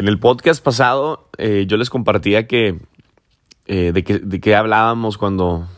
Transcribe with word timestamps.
En 0.00 0.08
el 0.08 0.18
podcast 0.18 0.64
pasado 0.64 1.28
eh, 1.36 1.66
yo 1.68 1.76
les 1.76 1.90
compartía 1.90 2.46
que, 2.46 2.80
eh, 3.66 3.92
de 3.92 4.02
que 4.02 4.18
de 4.18 4.40
qué 4.40 4.56
hablábamos 4.56 5.18
cuando, 5.18 5.68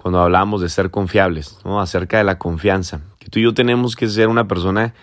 cuando 0.00 0.20
hablábamos 0.20 0.60
de 0.60 0.68
ser 0.68 0.92
confiables, 0.92 1.58
¿no? 1.64 1.80
acerca 1.80 2.18
de 2.18 2.22
la 2.22 2.38
confianza. 2.38 3.00
Que 3.18 3.28
tú 3.28 3.40
y 3.40 3.42
yo 3.42 3.52
tenemos 3.52 3.96
que 3.96 4.06
ser 4.06 4.28
una 4.28 4.46
persona 4.46 4.94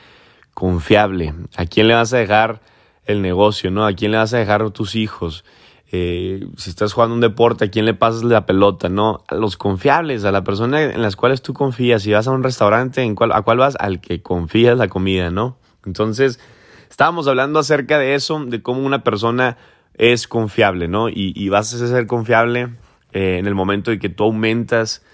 confiable. 0.54 1.34
¿A 1.58 1.66
quién 1.66 1.90
le 1.90 1.96
vas 1.96 2.14
a 2.14 2.20
dejar 2.20 2.62
el 3.04 3.22
negocio? 3.22 3.70
¿no? 3.70 3.86
¿A 3.86 3.92
quién 3.92 4.12
le 4.12 4.18
vas 4.18 4.34
a 4.34 4.38
dejar 4.38 4.72
tus 4.72 4.96
hijos? 4.96 5.44
Eh, 5.92 6.48
si 6.56 6.70
estás 6.70 6.94
jugando 6.94 7.16
un 7.16 7.22
deporte, 7.22 7.66
¿a 7.66 7.70
quién 7.70 7.84
le 7.84 7.96
pasas 7.96 8.24
la 8.24 8.46
pelota? 8.46 8.88
No, 8.88 9.26
a 9.28 9.36
los 9.36 9.58
confiables, 9.58 10.24
a 10.24 10.32
la 10.32 10.46
persona 10.46 10.84
en 10.84 11.02
las 11.02 11.18
cuales 11.18 11.42
tú 11.42 11.54
confías. 11.54 12.04
Si 12.04 12.14
vas 12.14 12.30
a 12.30 12.32
un 12.32 12.44
restaurante, 12.44 13.02
¿en 13.02 13.14
cuál, 13.14 13.34
¿a 13.34 13.42
cuál 13.42 13.58
vas? 13.58 13.76
Al 13.78 14.00
que 14.00 14.22
confías 14.22 14.78
la 14.78 14.88
comida, 14.88 15.32
¿no? 15.32 15.58
Entonces, 15.86 16.40
estábamos 16.98 17.28
hablando 17.28 17.60
acerca 17.60 18.00
de 18.00 18.16
eso, 18.16 18.44
de 18.44 18.64
cómo 18.64 18.84
una 18.84 19.04
persona 19.04 19.56
es 19.94 20.28
confiable, 20.28 20.88
¿no? 20.88 21.10
Y, 21.10 21.48
vas 21.50 21.72
a 21.72 21.88
ser 21.88 22.08
confiable 22.08 22.70
eh, 23.12 23.38
en 23.38 23.46
el 23.46 23.54
momento 23.54 23.92
en 23.92 24.00
que 24.00 24.10
tú 24.10 24.24
aumentas 24.24 25.06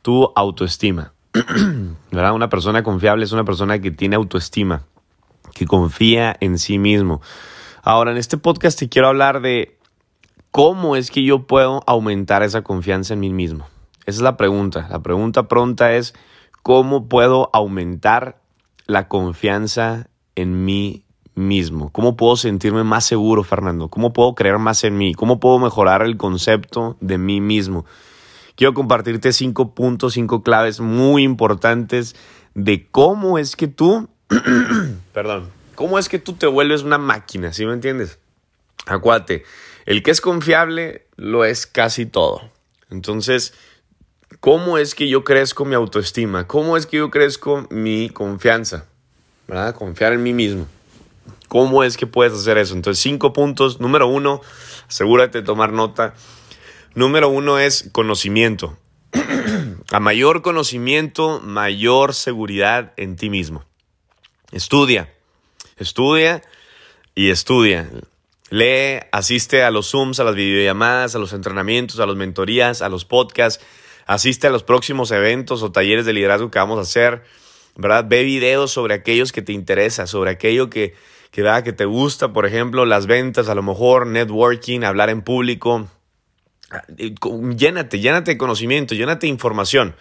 tu 0.00 0.32
autoestima, 0.34 1.12
¿verdad? 2.10 2.32
Una 2.32 2.48
persona 2.48 2.82
confiable 2.82 3.26
es 3.26 3.32
una 3.32 3.44
persona 3.44 3.78
que 3.80 3.90
tiene 3.90 4.16
autoestima, 4.16 4.84
que 5.52 5.66
confía 5.66 6.34
en 6.40 6.58
sí 6.58 6.78
mismo. 6.78 7.20
Ahora, 7.82 8.12
en 8.12 8.16
este 8.16 8.38
podcast 8.38 8.78
te 8.78 8.88
quiero 8.88 9.08
hablar 9.08 9.42
de 9.42 9.76
cómo 10.50 10.96
es 10.96 11.10
que 11.10 11.22
yo 11.22 11.46
puedo 11.46 11.82
aumentar 11.86 12.44
esa 12.44 12.62
confianza 12.62 13.12
en 13.12 13.20
mí 13.20 13.28
mismo. 13.28 13.66
Esa 14.06 14.20
es 14.20 14.22
la 14.22 14.38
pregunta. 14.38 14.88
La 14.88 15.02
pregunta 15.02 15.48
pronta 15.48 15.92
es, 15.92 16.14
¿cómo 16.62 17.10
puedo 17.10 17.50
aumentar 17.52 18.40
la 18.86 19.08
confianza 19.08 20.08
en 20.34 20.64
mí 20.64 21.02
mismo? 21.36 21.90
¿Cómo 21.92 22.16
puedo 22.16 22.36
sentirme 22.36 22.82
más 22.82 23.04
seguro, 23.04 23.44
Fernando? 23.44 23.88
¿Cómo 23.88 24.12
puedo 24.12 24.34
creer 24.34 24.58
más 24.58 24.82
en 24.82 24.98
mí? 24.98 25.14
¿Cómo 25.14 25.38
puedo 25.38 25.60
mejorar 25.60 26.02
el 26.02 26.16
concepto 26.16 26.96
de 27.00 27.18
mí 27.18 27.40
mismo? 27.40 27.84
Quiero 28.56 28.74
compartirte 28.74 29.32
cinco 29.32 29.74
puntos, 29.74 30.14
cinco 30.14 30.42
claves 30.42 30.80
muy 30.80 31.22
importantes 31.22 32.16
de 32.54 32.88
cómo 32.90 33.38
es 33.38 33.54
que 33.54 33.68
tú, 33.68 34.08
perdón, 35.12 35.50
cómo 35.74 35.98
es 35.98 36.08
que 36.08 36.18
tú 36.18 36.32
te 36.32 36.46
vuelves 36.46 36.82
una 36.82 36.98
máquina, 36.98 37.52
¿sí 37.52 37.66
me 37.66 37.74
entiendes? 37.74 38.18
Acuate, 38.86 39.44
el 39.84 40.02
que 40.02 40.10
es 40.10 40.22
confiable 40.22 41.06
lo 41.16 41.44
es 41.44 41.66
casi 41.66 42.06
todo. 42.06 42.50
Entonces, 42.88 43.52
¿cómo 44.40 44.78
es 44.78 44.94
que 44.94 45.08
yo 45.08 45.22
crezco 45.22 45.66
mi 45.66 45.74
autoestima? 45.74 46.46
¿Cómo 46.46 46.78
es 46.78 46.86
que 46.86 46.96
yo 46.96 47.10
crezco 47.10 47.66
mi 47.70 48.08
confianza? 48.08 48.86
¿Verdad? 49.46 49.74
Confiar 49.74 50.14
en 50.14 50.22
mí 50.22 50.32
mismo. 50.32 50.66
¿Cómo 51.56 51.84
es 51.84 51.96
que 51.96 52.06
puedes 52.06 52.34
hacer 52.34 52.58
eso? 52.58 52.74
Entonces, 52.74 53.02
cinco 53.02 53.32
puntos. 53.32 53.80
Número 53.80 54.06
uno, 54.06 54.42
asegúrate 54.88 55.38
de 55.38 55.44
tomar 55.46 55.72
nota. 55.72 56.12
Número 56.94 57.30
uno 57.30 57.58
es 57.58 57.88
conocimiento. 57.92 58.76
A 59.90 59.98
mayor 59.98 60.42
conocimiento, 60.42 61.40
mayor 61.40 62.12
seguridad 62.12 62.92
en 62.98 63.16
ti 63.16 63.30
mismo. 63.30 63.64
Estudia, 64.52 65.10
estudia 65.78 66.42
y 67.14 67.30
estudia. 67.30 67.88
Lee, 68.50 69.00
asiste 69.10 69.62
a 69.62 69.70
los 69.70 69.92
Zooms, 69.92 70.20
a 70.20 70.24
las 70.24 70.34
videollamadas, 70.34 71.14
a 71.14 71.18
los 71.18 71.32
entrenamientos, 71.32 72.00
a 72.00 72.06
las 72.06 72.16
mentorías, 72.16 72.82
a 72.82 72.90
los 72.90 73.06
podcasts. 73.06 73.64
Asiste 74.04 74.46
a 74.46 74.50
los 74.50 74.62
próximos 74.62 75.10
eventos 75.10 75.62
o 75.62 75.72
talleres 75.72 76.04
de 76.04 76.12
liderazgo 76.12 76.50
que 76.50 76.58
vamos 76.58 76.76
a 76.78 76.82
hacer. 76.82 77.24
¿Verdad? 77.76 78.04
Ve 78.06 78.24
videos 78.24 78.72
sobre 78.72 78.92
aquellos 78.92 79.32
que 79.32 79.40
te 79.40 79.54
interesa, 79.54 80.06
sobre 80.06 80.32
aquello 80.32 80.68
que, 80.68 80.94
que, 81.30 81.62
que 81.64 81.72
te 81.72 81.84
gusta, 81.84 82.32
por 82.32 82.46
ejemplo, 82.46 82.84
las 82.84 83.06
ventas, 83.06 83.48
a 83.48 83.54
lo 83.54 83.62
mejor 83.62 84.06
networking, 84.06 84.82
hablar 84.82 85.10
en 85.10 85.22
público. 85.22 85.88
Ah, 86.70 86.82
llénate, 87.56 88.00
llénate 88.00 88.32
de 88.32 88.38
conocimiento, 88.38 88.94
llénate 88.94 89.26
de 89.26 89.32
información. 89.32 89.94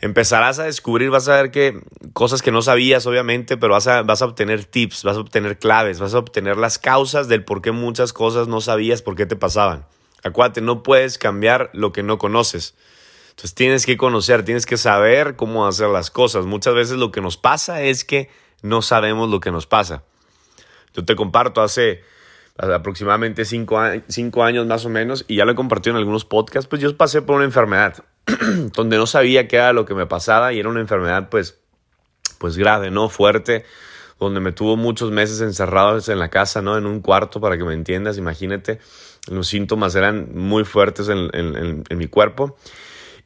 Empezarás 0.00 0.58
a 0.58 0.64
descubrir, 0.64 1.10
vas 1.10 1.28
a 1.28 1.36
ver 1.36 1.50
que 1.50 1.78
cosas 2.14 2.40
que 2.40 2.52
no 2.52 2.62
sabías, 2.62 3.06
obviamente, 3.06 3.58
pero 3.58 3.74
vas 3.74 3.86
a, 3.86 4.02
vas 4.02 4.22
a 4.22 4.24
obtener 4.24 4.64
tips, 4.64 5.04
vas 5.04 5.16
a 5.16 5.20
obtener 5.20 5.58
claves, 5.58 6.00
vas 6.00 6.14
a 6.14 6.18
obtener 6.18 6.56
las 6.56 6.78
causas 6.78 7.28
del 7.28 7.44
por 7.44 7.60
qué 7.60 7.70
muchas 7.70 8.14
cosas 8.14 8.48
no 8.48 8.62
sabías 8.62 9.02
por 9.02 9.14
qué 9.14 9.26
te 9.26 9.36
pasaban. 9.36 9.84
Acuérdate, 10.22 10.62
no 10.62 10.82
puedes 10.82 11.18
cambiar 11.18 11.70
lo 11.74 11.92
que 11.92 12.02
no 12.02 12.16
conoces. 12.16 12.74
Entonces 13.30 13.54
tienes 13.54 13.86
que 13.86 13.96
conocer, 13.96 14.44
tienes 14.44 14.66
que 14.66 14.76
saber 14.76 15.36
cómo 15.36 15.66
hacer 15.66 15.88
las 15.88 16.10
cosas. 16.10 16.46
Muchas 16.46 16.74
veces 16.74 16.96
lo 16.96 17.10
que 17.10 17.20
nos 17.20 17.36
pasa 17.36 17.82
es 17.82 18.04
que 18.04 18.30
no 18.62 18.82
sabemos 18.82 19.28
lo 19.30 19.40
que 19.40 19.50
nos 19.50 19.66
pasa. 19.66 20.04
Yo 20.94 21.04
te 21.04 21.16
comparto 21.16 21.62
hace 21.62 22.02
aproximadamente 22.58 23.44
cinco, 23.44 23.78
años 24.42 24.66
más 24.66 24.84
o 24.84 24.88
menos, 24.88 25.24
y 25.28 25.36
ya 25.36 25.44
lo 25.44 25.52
he 25.52 25.54
compartido 25.54 25.96
en 25.96 25.98
algunos 25.98 26.24
podcasts, 26.24 26.68
pues 26.68 26.82
yo 26.82 26.94
pasé 26.96 27.22
por 27.22 27.36
una 27.36 27.44
enfermedad 27.44 28.04
donde 28.74 28.96
no 28.96 29.06
sabía 29.06 29.48
qué 29.48 29.56
era 29.56 29.72
lo 29.72 29.86
que 29.86 29.94
me 29.94 30.06
pasaba 30.06 30.52
y 30.52 30.60
era 30.60 30.68
una 30.68 30.80
enfermedad 30.80 31.28
pues, 31.30 31.58
pues 32.38 32.56
grave, 32.56 32.90
¿no? 32.90 33.08
Fuerte, 33.08 33.64
donde 34.18 34.40
me 34.40 34.52
tuvo 34.52 34.76
muchos 34.76 35.10
meses 35.10 35.40
encerrados 35.40 36.08
en 36.08 36.18
la 36.18 36.28
casa, 36.28 36.60
¿no? 36.60 36.76
En 36.76 36.86
un 36.86 37.00
cuarto, 37.00 37.40
para 37.40 37.56
que 37.56 37.64
me 37.64 37.72
entiendas, 37.72 38.18
imagínate, 38.18 38.78
los 39.30 39.48
síntomas 39.48 39.94
eran 39.94 40.34
muy 40.34 40.64
fuertes 40.64 41.08
en, 41.08 41.84
mi 41.96 42.06
cuerpo 42.08 42.56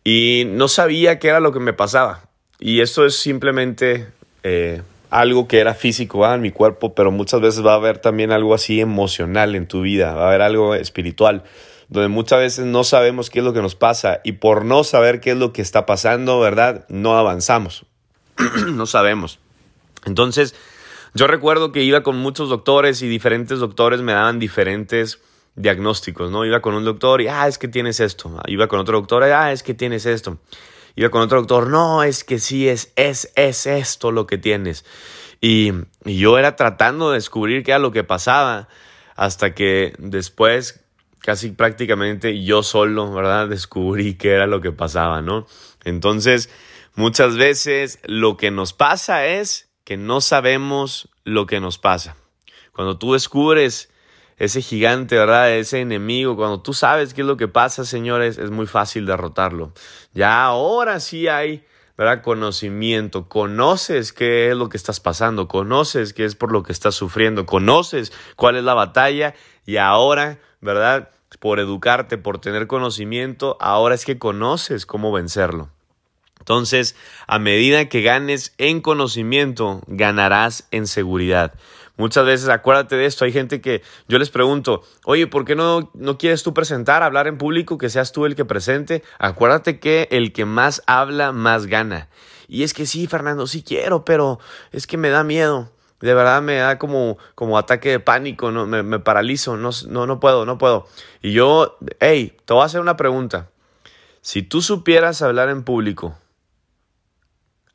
y 0.04 0.44
no 0.46 0.68
sabía 0.68 1.18
qué 1.18 1.28
era 1.28 1.40
lo 1.40 1.52
que 1.52 1.60
me 1.60 1.72
pasaba. 1.72 2.28
Y 2.60 2.80
eso 2.80 3.04
es 3.04 3.16
simplemente... 3.16 4.06
Eh, 4.42 4.82
algo 5.14 5.46
que 5.46 5.60
era 5.60 5.74
físico 5.74 6.26
en 6.26 6.40
mi 6.40 6.50
cuerpo, 6.50 6.94
pero 6.94 7.12
muchas 7.12 7.40
veces 7.40 7.64
va 7.64 7.72
a 7.72 7.76
haber 7.76 7.98
también 7.98 8.32
algo 8.32 8.52
así 8.52 8.80
emocional 8.80 9.54
en 9.54 9.68
tu 9.68 9.82
vida, 9.82 10.12
va 10.14 10.24
a 10.24 10.28
haber 10.28 10.42
algo 10.42 10.74
espiritual, 10.74 11.44
donde 11.88 12.08
muchas 12.08 12.40
veces 12.40 12.66
no 12.66 12.82
sabemos 12.82 13.30
qué 13.30 13.38
es 13.38 13.44
lo 13.44 13.52
que 13.52 13.62
nos 13.62 13.76
pasa 13.76 14.20
y 14.24 14.32
por 14.32 14.64
no 14.64 14.82
saber 14.82 15.20
qué 15.20 15.30
es 15.30 15.36
lo 15.36 15.52
que 15.52 15.62
está 15.62 15.86
pasando, 15.86 16.40
¿verdad? 16.40 16.84
No 16.88 17.16
avanzamos, 17.16 17.86
no 18.66 18.86
sabemos. 18.86 19.38
Entonces, 20.04 20.56
yo 21.14 21.28
recuerdo 21.28 21.70
que 21.70 21.84
iba 21.84 22.02
con 22.02 22.16
muchos 22.16 22.48
doctores 22.48 23.00
y 23.00 23.08
diferentes 23.08 23.60
doctores 23.60 24.00
me 24.00 24.14
daban 24.14 24.40
diferentes 24.40 25.20
diagnósticos, 25.54 26.32
¿no? 26.32 26.44
Iba 26.44 26.60
con 26.60 26.74
un 26.74 26.84
doctor 26.84 27.20
y, 27.20 27.28
ah, 27.28 27.46
es 27.46 27.58
que 27.58 27.68
tienes 27.68 28.00
esto. 28.00 28.36
Iba 28.48 28.66
con 28.66 28.80
otro 28.80 28.98
doctor, 28.98 29.22
ah, 29.22 29.52
es 29.52 29.62
que 29.62 29.74
tienes 29.74 30.06
esto. 30.06 30.38
Iba 30.96 31.10
con 31.10 31.22
otro 31.22 31.38
doctor, 31.38 31.68
no, 31.68 32.02
es 32.02 32.22
que 32.24 32.38
sí, 32.38 32.68
es, 32.68 32.92
es, 32.96 33.32
es 33.34 33.66
esto 33.66 34.12
lo 34.12 34.26
que 34.26 34.38
tienes. 34.38 34.84
Y, 35.40 35.72
yo 36.04 36.38
era 36.38 36.56
tratando 36.56 37.10
de 37.10 37.16
descubrir 37.16 37.62
qué 37.62 37.72
era 37.72 37.78
lo 37.78 37.90
que 37.90 38.04
pasaba, 38.04 38.68
hasta 39.16 39.54
que 39.54 39.94
después, 39.98 40.84
casi 41.20 41.50
prácticamente 41.50 42.42
yo 42.44 42.62
solo, 42.62 43.12
¿verdad? 43.12 43.48
Descubrí 43.48 44.14
qué 44.14 44.32
era 44.32 44.46
lo 44.46 44.60
que 44.60 44.72
pasaba, 44.72 45.20
¿no? 45.20 45.46
Entonces, 45.84 46.50
muchas 46.94 47.36
veces 47.36 47.98
lo 48.04 48.36
que 48.36 48.50
nos 48.50 48.72
pasa 48.72 49.26
es 49.26 49.70
que 49.84 49.96
no 49.96 50.20
sabemos 50.20 51.08
lo 51.24 51.46
que 51.46 51.60
nos 51.60 51.78
pasa. 51.78 52.16
Cuando 52.72 52.98
tú 52.98 53.12
descubres 53.12 53.90
ese 54.44 54.62
gigante, 54.62 55.16
¿verdad? 55.16 55.52
Ese 55.52 55.80
enemigo, 55.80 56.36
cuando 56.36 56.60
tú 56.60 56.72
sabes 56.72 57.14
qué 57.14 57.22
es 57.22 57.26
lo 57.26 57.36
que 57.36 57.48
pasa, 57.48 57.84
señores, 57.84 58.38
es 58.38 58.50
muy 58.50 58.66
fácil 58.66 59.06
derrotarlo. 59.06 59.72
Ya 60.12 60.44
ahora 60.44 61.00
sí 61.00 61.28
hay, 61.28 61.64
¿verdad? 61.96 62.22
Conocimiento, 62.22 63.28
conoces 63.28 64.12
qué 64.12 64.50
es 64.50 64.56
lo 64.56 64.68
que 64.68 64.76
estás 64.76 65.00
pasando, 65.00 65.48
conoces 65.48 66.12
qué 66.12 66.24
es 66.24 66.34
por 66.34 66.52
lo 66.52 66.62
que 66.62 66.72
estás 66.72 66.94
sufriendo, 66.94 67.46
conoces 67.46 68.12
cuál 68.36 68.56
es 68.56 68.64
la 68.64 68.74
batalla 68.74 69.34
y 69.66 69.76
ahora, 69.76 70.38
¿verdad? 70.60 71.10
Por 71.40 71.58
educarte, 71.60 72.18
por 72.18 72.40
tener 72.40 72.66
conocimiento, 72.66 73.56
ahora 73.60 73.94
es 73.94 74.04
que 74.04 74.18
conoces 74.18 74.86
cómo 74.86 75.12
vencerlo. 75.12 75.70
Entonces, 76.44 76.94
a 77.26 77.38
medida 77.38 77.88
que 77.88 78.02
ganes 78.02 78.54
en 78.58 78.82
conocimiento, 78.82 79.80
ganarás 79.86 80.68
en 80.72 80.86
seguridad. 80.86 81.54
Muchas 81.96 82.26
veces, 82.26 82.48
acuérdate 82.48 82.96
de 82.96 83.06
esto, 83.06 83.24
hay 83.24 83.32
gente 83.32 83.60
que 83.60 83.82
yo 84.08 84.18
les 84.18 84.28
pregunto, 84.28 84.82
oye, 85.04 85.28
¿por 85.28 85.44
qué 85.44 85.54
no, 85.54 85.92
no 85.94 86.18
quieres 86.18 86.42
tú 86.42 86.52
presentar, 86.52 87.04
hablar 87.04 87.28
en 87.28 87.38
público, 87.38 87.78
que 87.78 87.88
seas 87.88 88.10
tú 88.10 88.26
el 88.26 88.34
que 88.34 88.44
presente? 88.44 89.04
Acuérdate 89.18 89.78
que 89.78 90.08
el 90.10 90.32
que 90.32 90.44
más 90.44 90.82
habla, 90.86 91.30
más 91.30 91.66
gana. 91.66 92.08
Y 92.48 92.64
es 92.64 92.74
que 92.74 92.86
sí, 92.86 93.06
Fernando, 93.06 93.46
sí 93.46 93.62
quiero, 93.62 94.04
pero 94.04 94.40
es 94.72 94.88
que 94.88 94.96
me 94.96 95.10
da 95.10 95.22
miedo. 95.22 95.70
De 96.00 96.12
verdad 96.14 96.42
me 96.42 96.56
da 96.56 96.78
como, 96.78 97.16
como 97.36 97.56
ataque 97.56 97.90
de 97.90 98.00
pánico, 98.00 98.50
no, 98.50 98.66
me, 98.66 98.82
me 98.82 98.98
paralizo, 98.98 99.56
no, 99.56 99.70
no, 99.88 100.06
no 100.06 100.18
puedo, 100.18 100.44
no 100.44 100.58
puedo. 100.58 100.88
Y 101.22 101.32
yo, 101.32 101.78
hey, 102.00 102.36
te 102.44 102.54
voy 102.54 102.62
a 102.62 102.66
hacer 102.66 102.80
una 102.80 102.96
pregunta. 102.96 103.50
Si 104.20 104.42
tú 104.42 104.62
supieras 104.62 105.22
hablar 105.22 105.48
en 105.48 105.62
público, 105.62 106.18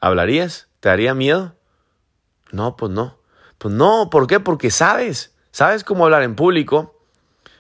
¿hablarías? 0.02 0.68
¿Te 0.82 0.90
daría 0.90 1.14
miedo? 1.14 1.56
No, 2.52 2.76
pues 2.76 2.92
no. 2.92 3.19
Pues 3.60 3.74
no, 3.74 4.10
¿por 4.10 4.26
qué? 4.26 4.40
Porque 4.40 4.72
sabes, 4.72 5.36
sabes 5.52 5.84
cómo 5.84 6.06
hablar 6.06 6.24
en 6.24 6.36
público. 6.36 6.96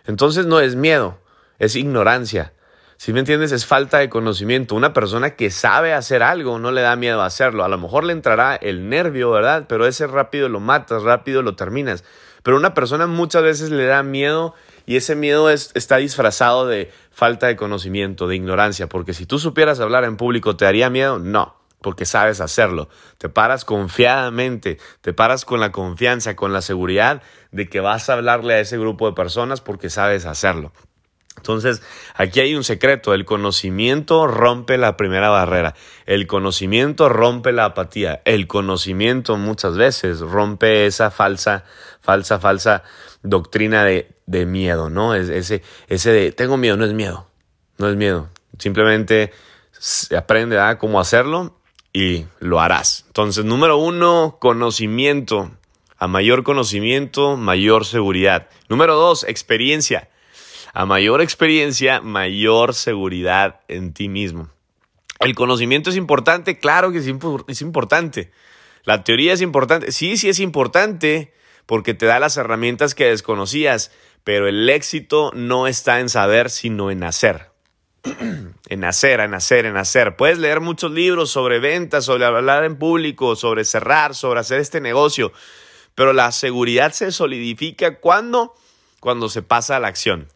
Entonces 0.08 0.48
no 0.48 0.60
es 0.60 0.76
miedo, 0.76 1.20
es 1.60 1.76
ignorancia. 1.76 2.54
Si 2.98 3.14
me 3.14 3.20
entiendes, 3.20 3.52
es 3.52 3.66
falta 3.66 4.00
de 4.00 4.10
conocimiento. 4.10 4.76
Una 4.76 4.92
persona 4.92 5.36
que 5.36 5.52
sabe 5.52 5.94
hacer 5.94 6.24
algo 6.24 6.58
no 6.58 6.72
le 6.72 6.82
da 6.82 6.96
miedo 6.96 7.22
a 7.22 7.28
hacerlo. 7.28 7.64
A 7.64 7.70
lo 7.70 7.78
mejor 7.78 8.04
le 8.04 8.14
entrará 8.14 8.56
el 8.56 8.90
nervio, 8.90 9.32
¿verdad? 9.32 9.66
Pero 9.70 9.86
ese 9.86 10.08
rápido 10.08 10.50
lo 10.50 10.60
matas, 10.60 11.04
rápido 11.04 11.42
lo 11.42 11.56
terminas. 11.56 12.04
Pero 12.44 12.58
una 12.58 12.74
persona 12.74 13.06
muchas 13.06 13.44
veces 13.44 13.70
le 13.70 13.86
da 13.86 14.02
miedo 14.04 14.56
y 14.86 14.96
ese 14.96 15.16
miedo 15.16 15.50
es, 15.50 15.72
está 15.76 15.98
disfrazado 15.98 16.66
de 16.66 16.92
falta 17.12 17.48
de 17.48 17.56
conocimiento, 17.56 18.28
de 18.28 18.38
ignorancia, 18.38 18.88
porque 18.88 19.14
si 19.14 19.26
tú 19.26 19.38
supieras 19.38 19.80
hablar 19.80 20.04
en 20.04 20.18
público, 20.18 20.56
¿te 20.56 20.66
daría 20.66 20.90
miedo? 20.90 21.20
No, 21.20 21.59
porque 21.82 22.06
sabes 22.06 22.42
hacerlo. 22.42 22.90
Te 23.18 23.30
paras 23.30 23.66
confiadamente, 23.66 24.78
te 25.02 25.14
paras 25.14 25.46
con 25.46 25.60
la 25.60 25.72
confianza, 25.72 26.36
con 26.36 26.54
la 26.54 26.62
seguridad 26.62 27.22
de 27.52 27.70
que 27.70 27.80
vas 27.80 28.10
a 28.10 28.14
hablarle 28.14 28.56
a 28.56 28.60
ese 28.60 28.78
grupo 28.78 29.08
de 29.08 29.16
personas 29.16 29.62
porque 29.62 29.90
sabes 29.90 30.26
hacerlo. 30.26 30.72
Entonces, 31.38 31.82
aquí 32.16 32.42
hay 32.42 32.54
un 32.54 32.66
secreto, 32.66 33.14
el 33.14 33.24
conocimiento 33.24 34.28
rompe 34.28 34.78
la 34.78 34.98
primera 34.98 35.30
barrera, 35.30 35.74
el 36.06 36.28
conocimiento 36.28 37.08
rompe 37.08 37.54
la 37.54 37.64
apatía, 37.64 38.22
el 38.26 38.46
conocimiento 38.46 39.38
muchas 39.38 39.78
veces 39.78 40.20
rompe 40.20 40.86
esa 40.86 41.12
falsa, 41.12 41.64
falsa, 42.02 42.40
falsa 42.40 42.84
doctrina 43.24 43.86
de, 43.86 44.16
miedo, 44.46 44.90
¿no? 44.90 45.16
Ese, 45.16 45.64
ese 45.88 46.12
de, 46.12 46.32
tengo 46.34 46.58
miedo, 46.58 46.76
no 46.76 46.84
es 46.84 46.94
miedo, 46.94 47.28
no 47.78 47.88
es 47.90 47.96
miedo, 47.96 48.28
simplemente 48.58 49.32
aprende 50.18 50.60
a 50.60 50.78
cómo 50.78 51.00
hacerlo 51.00 51.59
y 51.94 52.26
lo 52.40 52.60
harás. 52.60 53.06
Entonces, 53.08 53.46
número 53.46 53.78
uno, 53.78 54.38
conocimiento. 54.40 55.52
A 55.98 56.08
mayor 56.08 56.44
conocimiento, 56.44 57.36
mayor 57.36 57.86
seguridad. 57.86 58.48
Número 58.70 58.96
dos, 58.96 59.26
experiencia. 59.26 60.10
A 60.74 60.86
mayor 60.86 61.22
experiencia, 61.22 62.00
mayor 62.00 62.74
seguridad 62.74 63.60
en 63.68 63.94
ti 63.94 64.08
mismo. 64.08 64.50
El 65.20 65.36
conocimiento 65.36 65.90
es 65.90 65.98
importante, 65.98 66.60
claro 66.60 66.94
que 66.94 67.00
es, 67.00 67.62
importante. 67.62 68.32
La 68.86 69.04
teoría 69.04 69.34
es 69.34 69.42
importante, 69.42 69.92
sí, 69.92 70.16
sí 70.16 70.30
es 70.30 70.40
importante 70.40 71.34
porque 71.66 71.94
te 71.94 72.06
da 72.06 72.20
las 72.20 72.38
herramientas 72.38 72.96
que 72.96 73.06
desconocías, 73.06 73.92
pero 74.24 74.48
el 74.48 74.70
éxito 74.70 75.32
no 75.36 75.68
está 75.68 76.00
en 76.00 76.08
saber, 76.08 76.50
sino 76.50 76.90
en 76.90 77.04
hacer. 77.04 77.49
en 78.70 78.84
hacer, 78.84 79.20
en 79.20 79.34
hacer, 79.34 79.66
en 79.66 79.78
hacer. 79.78 80.16
Puedes 80.16 80.38
leer 80.38 80.62
muchos 80.62 80.92
libros 80.92 81.30
sobre 81.32 81.60
ventas, 81.60 82.06
sobre 82.06 82.26
hablar 82.26 82.64
en 82.64 82.78
público, 82.78 83.36
sobre 83.36 83.66
cerrar, 83.66 84.16
sobre 84.16 84.40
hacer 84.40 84.60
este 84.60 84.82
negocio, 84.82 85.32
pero 85.96 86.14
la 86.14 86.32
seguridad 86.32 86.92
se 86.92 87.12
solidifica 87.12 88.00
cuando, 88.00 88.54
cuando 89.00 89.30
se 89.30 89.42
pasa 89.42 89.76
a 89.76 89.80
la 89.80 89.88
acción. 89.88 90.28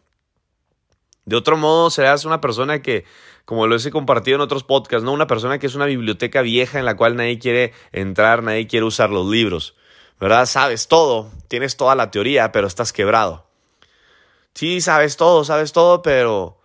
De 1.24 1.36
otro 1.36 1.56
modo, 1.56 1.90
serás 1.90 2.26
una 2.26 2.40
persona 2.40 2.82
que, 2.82 3.04
como 3.44 3.66
lo 3.66 3.76
he 3.76 3.90
compartido 3.90 4.34
en 4.36 4.42
otros 4.42 4.62
podcasts, 4.62 5.04
¿no? 5.04 5.12
Una 5.12 5.26
persona 5.26 5.58
que 5.58 5.66
es 5.66 5.74
una 5.74 5.86
biblioteca 5.86 6.42
vieja 6.42 6.78
en 6.78 6.84
la 6.84 6.96
cual 6.96 7.16
nadie 7.16 7.38
quiere 7.38 7.72
entrar, 7.92 8.42
nadie 8.42 8.66
quiere 8.66 8.84
usar 8.84 9.10
los 9.10 9.26
libros. 9.26 9.74
¿Verdad? 10.20 10.46
Sabes 10.46 10.86
todo, 10.86 11.30
tienes 11.48 11.76
toda 11.76 11.94
la 11.94 12.10
teoría, 12.10 12.52
pero 12.52 12.66
estás 12.66 12.92
quebrado. 12.92 13.46
Sí, 14.54 14.80
sabes 14.80 15.16
todo, 15.16 15.44
sabes 15.44 15.72
todo, 15.72 16.02
pero 16.02 16.58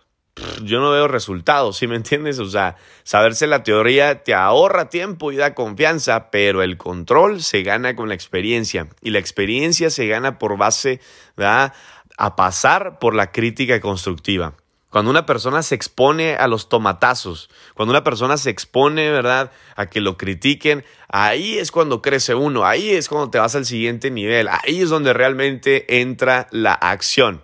yo 0.62 0.80
no 0.80 0.90
veo 0.90 1.08
resultados, 1.08 1.76
¿sí 1.76 1.86
me 1.86 1.96
entiendes? 1.96 2.38
O 2.38 2.46
sea, 2.46 2.76
saberse 3.02 3.46
la 3.46 3.62
teoría 3.62 4.22
te 4.22 4.34
ahorra 4.34 4.88
tiempo 4.88 5.32
y 5.32 5.36
da 5.36 5.54
confianza, 5.54 6.30
pero 6.30 6.62
el 6.62 6.76
control 6.76 7.42
se 7.42 7.62
gana 7.62 7.96
con 7.96 8.08
la 8.08 8.14
experiencia 8.14 8.88
y 9.02 9.10
la 9.10 9.18
experiencia 9.18 9.90
se 9.90 10.06
gana 10.06 10.38
por 10.38 10.56
base, 10.56 11.00
a 11.36 12.36
pasar 12.36 12.98
por 12.98 13.14
la 13.14 13.32
crítica 13.32 13.80
constructiva. 13.80 14.54
Cuando 14.90 15.10
una 15.10 15.24
persona 15.24 15.62
se 15.62 15.76
expone 15.76 16.34
a 16.34 16.48
los 16.48 16.68
tomatazos, 16.68 17.48
cuando 17.74 17.92
una 17.92 18.02
persona 18.02 18.36
se 18.36 18.50
expone, 18.50 19.08
¿verdad?, 19.10 19.52
a 19.76 19.86
que 19.86 20.00
lo 20.00 20.18
critiquen, 20.18 20.84
ahí 21.08 21.58
es 21.58 21.70
cuando 21.70 22.02
crece 22.02 22.34
uno, 22.34 22.66
ahí 22.66 22.90
es 22.90 23.08
cuando 23.08 23.30
te 23.30 23.38
vas 23.38 23.54
al 23.54 23.66
siguiente 23.66 24.10
nivel, 24.10 24.48
ahí 24.48 24.82
es 24.82 24.88
donde 24.88 25.12
realmente 25.12 26.00
entra 26.00 26.48
la 26.50 26.72
acción. 26.72 27.42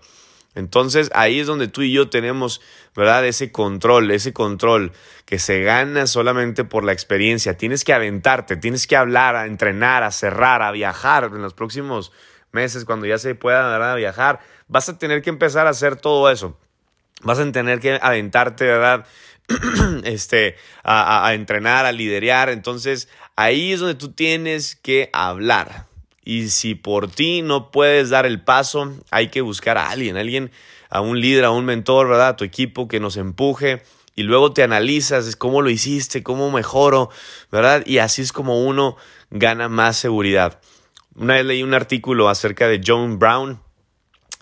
Entonces 0.57 1.11
ahí 1.15 1.39
es 1.39 1.47
donde 1.47 1.69
tú 1.69 1.83
y 1.83 1.93
yo 1.93 2.09
tenemos, 2.09 2.63
¿verdad? 2.97 3.27
Ese 3.27 3.53
control, 3.53 4.11
ese 4.11 4.33
control 4.33 4.91
que 5.27 5.39
se 5.39 5.61
gana 5.61 6.07
solamente 6.07 6.65
por 6.65 6.83
la 6.83 6.93
experiencia. 6.93 7.59
Tienes 7.59 7.85
que 7.85 7.93
aventarte, 7.93 8.57
tienes 8.57 8.87
que 8.87 8.97
hablar, 8.97 9.37
a 9.37 9.45
entrenar, 9.45 10.03
a 10.03 10.11
cerrar, 10.11 10.63
a 10.63 10.73
viajar 10.73 11.25
en 11.25 11.43
los 11.43 11.53
próximos 11.53 12.11
meses, 12.53 12.87
cuando 12.87 13.05
ya 13.05 13.19
se 13.19 13.35
pueda 13.35 13.69
¿verdad? 13.69 13.97
viajar, 13.97 14.41
vas 14.67 14.89
a 14.89 14.99
tener 14.99 15.21
que 15.21 15.29
empezar 15.29 15.67
a 15.67 15.71
hacer 15.71 15.97
todo 15.97 16.31
eso. 16.31 16.59
Vas 17.21 17.39
a 17.39 17.53
tener 17.53 17.79
que 17.79 17.99
aventarte, 18.01 18.65
¿verdad? 18.65 19.07
este, 20.05 20.57
a, 20.83 21.27
a 21.27 21.35
entrenar, 21.35 21.85
a 21.85 21.93
liderar. 21.93 22.49
Entonces, 22.49 23.11
ahí 23.37 23.75
es 23.75 23.81
donde 23.81 23.95
tú 23.95 24.13
tienes 24.13 24.75
que 24.75 25.11
hablar. 25.13 25.85
Y 26.27 26.49
si 26.49 26.75
por 26.75 27.09
ti 27.09 27.41
no 27.41 27.71
puedes 27.71 28.11
dar 28.11 28.27
el 28.27 28.43
paso, 28.43 28.93
hay 29.13 29.29
que 29.29 29.43
buscar 29.43 29.79
a 29.79 29.91
alguien, 29.91 30.17
alguien, 30.17 30.51
a 30.91 31.01
un 31.01 31.21
líder, 31.21 31.45
a 31.45 31.53
un 31.53 31.65
mentor, 31.65 32.09
¿verdad? 32.09 32.31
A 32.31 32.37
tu 32.37 32.43
equipo 32.43 32.89
que 32.89 32.99
nos 32.99 33.17
empuje 33.17 33.85
y 34.17 34.25
luego 34.25 34.53
te 34.53 34.65
analizas 34.65 35.37
cómo 35.37 35.63
lo 35.63 35.71
hiciste, 35.71 36.25
cómo 36.25 36.51
mejoro, 36.51 37.11
¿verdad? 37.53 37.85
Y 37.87 37.99
así 37.99 38.23
es 38.23 38.33
como 38.33 38.65
uno 38.65 38.97
gana 39.31 39.69
más 39.69 39.99
seguridad. 39.99 40.61
Una 41.15 41.35
vez 41.35 41.45
leí 41.45 41.63
un 41.63 41.75
artículo 41.75 42.29
acerca 42.29 42.67
de 42.67 42.81
John 42.85 43.21
Brown 43.21 43.61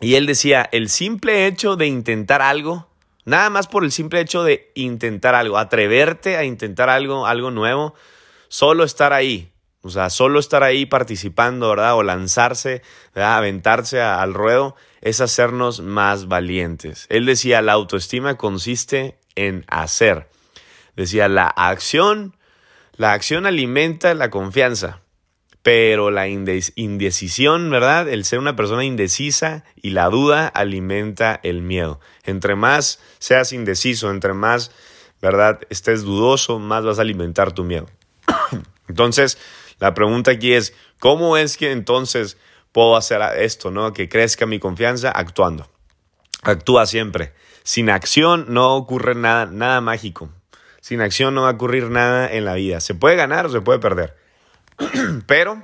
y 0.01 0.15
él 0.15 0.25
decía, 0.25 0.67
el 0.73 0.89
simple 0.89 1.47
hecho 1.47 1.77
de 1.77 1.87
intentar 1.87 2.41
algo, 2.41 2.89
nada 3.27 3.51
más 3.51 3.67
por 3.67 3.85
el 3.85 3.93
simple 3.93 4.23
hecho 4.23 4.43
de 4.43 4.73
intentar 4.75 5.35
algo, 5.35 5.59
atreverte 5.59 6.39
a 6.39 6.45
intentar 6.45 6.89
algo, 6.89 7.27
algo 7.27 7.51
nuevo, 7.51 7.95
solo 8.49 8.85
estar 8.85 9.13
ahí, 9.13 9.51
o 9.85 9.91
sea, 9.91 10.11
solo 10.11 10.41
estar 10.41 10.63
ahí 10.63 10.87
participando, 10.87 11.69
¿verdad? 11.69 11.95
O 11.95 12.03
lanzarse, 12.03 12.83
¿verdad? 13.15 13.37
aventarse 13.37 14.01
al 14.01 14.35
ruedo, 14.35 14.77
es 15.03 15.21
hacernos 15.21 15.81
más 15.81 16.27
valientes. 16.27 17.07
Él 17.11 17.27
decía, 17.27 17.63
la 17.63 17.73
autoestima 17.73 18.37
consiste 18.37 19.19
en 19.35 19.65
hacer. 19.69 20.29
Decía, 20.97 21.29
la 21.29 21.47
acción, 21.47 22.35
la 22.97 23.13
acción 23.13 23.47
alimenta 23.47 24.15
la 24.15 24.31
confianza 24.31 25.03
pero 25.65 26.11
la 26.11 26.29
indecisión, 26.29 27.71
¿verdad? 27.71 28.07
El 28.11 28.27
ser 28.27 28.39
una 28.39 28.55
persona 28.55 28.85
indecisa 28.85 29.65
y 29.81 29.91
la 29.91 30.11
duda 30.11 30.47
alimenta 30.47 31.41
el 31.43 31.63
miedo. 31.63 32.01
Entre 32.23 32.55
más 32.55 33.01
seas 33.19 33.51
indeciso, 33.55 34.11
entre 34.11 34.35
más, 34.35 34.73
¿verdad? 35.23 35.61
Estés 35.71 36.03
dudoso, 36.03 36.59
más 36.59 36.85
vas 36.85 36.99
a 36.99 37.01
alimentar 37.01 37.53
tu 37.53 37.65
miedo. 37.65 37.87
entonces, 38.89 39.39
la 39.79 39.95
pregunta 39.95 40.33
aquí 40.33 40.53
es, 40.53 40.75
¿cómo 40.99 41.37
es 41.37 41.57
que 41.57 41.73
entonces 41.73 42.37
puedo 42.73 42.97
hacer 42.97 43.21
esto, 43.39 43.71
¿no? 43.71 43.93
Que 43.93 44.09
crezca 44.09 44.47
mi 44.47 44.59
confianza 44.59 45.11
actuando. 45.11 45.69
Actúa 46.43 46.87
siempre. 46.87 47.33
Sin 47.63 47.89
acción 47.89 48.47
no 48.49 48.75
ocurre 48.75 49.15
nada, 49.15 49.47
nada 49.47 49.81
mágico. 49.81 50.29
Sin 50.81 51.01
acción 51.01 51.35
no 51.35 51.43
va 51.43 51.51
a 51.51 51.53
ocurrir 51.53 51.91
nada 51.91 52.31
en 52.31 52.45
la 52.45 52.55
vida. 52.55 52.81
Se 52.81 52.95
puede 52.95 53.17
ganar 53.17 53.47
o 53.47 53.49
se 53.49 53.63
puede 53.63 53.79
perder 53.79 54.17
Pero 55.27 55.63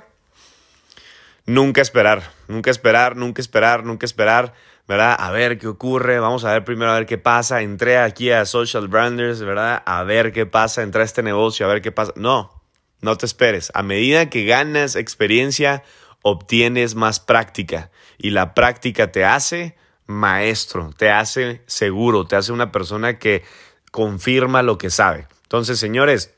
nunca 1.45 1.81
esperar, 1.81 2.23
nunca 2.47 2.71
esperar, 2.71 3.15
nunca 3.15 3.41
esperar, 3.41 3.83
nunca 3.83 4.05
esperar, 4.05 4.53
¿verdad? 4.87 5.15
A 5.19 5.31
ver 5.31 5.57
qué 5.57 5.67
ocurre, 5.67 6.19
vamos 6.19 6.45
a 6.45 6.53
ver 6.53 6.63
primero 6.63 6.91
a 6.91 6.95
ver 6.95 7.05
qué 7.05 7.17
pasa. 7.17 7.61
Entré 7.61 7.97
aquí 7.97 8.31
a 8.31 8.45
Social 8.45 8.87
Branders, 8.87 9.41
¿verdad? 9.41 9.83
A 9.85 10.03
ver 10.03 10.31
qué 10.31 10.45
pasa, 10.45 10.81
entré 10.81 11.01
a 11.01 11.05
este 11.05 11.23
negocio, 11.23 11.65
a 11.65 11.69
ver 11.69 11.81
qué 11.81 11.91
pasa. 11.91 12.13
No, 12.15 12.60
no 13.01 13.17
te 13.17 13.25
esperes. 13.25 13.71
A 13.73 13.83
medida 13.83 14.29
que 14.29 14.45
ganas 14.45 14.95
experiencia, 14.95 15.83
obtienes 16.21 16.95
más 16.95 17.19
práctica 17.19 17.91
y 18.17 18.31
la 18.31 18.53
práctica 18.53 19.11
te 19.11 19.25
hace 19.25 19.75
maestro, 20.05 20.91
te 20.97 21.09
hace 21.09 21.61
seguro, 21.65 22.25
te 22.25 22.35
hace 22.35 22.51
una 22.51 22.71
persona 22.71 23.17
que 23.17 23.43
confirma 23.91 24.61
lo 24.61 24.77
que 24.77 24.89
sabe. 24.89 25.27
Entonces, 25.43 25.79
señores, 25.79 26.33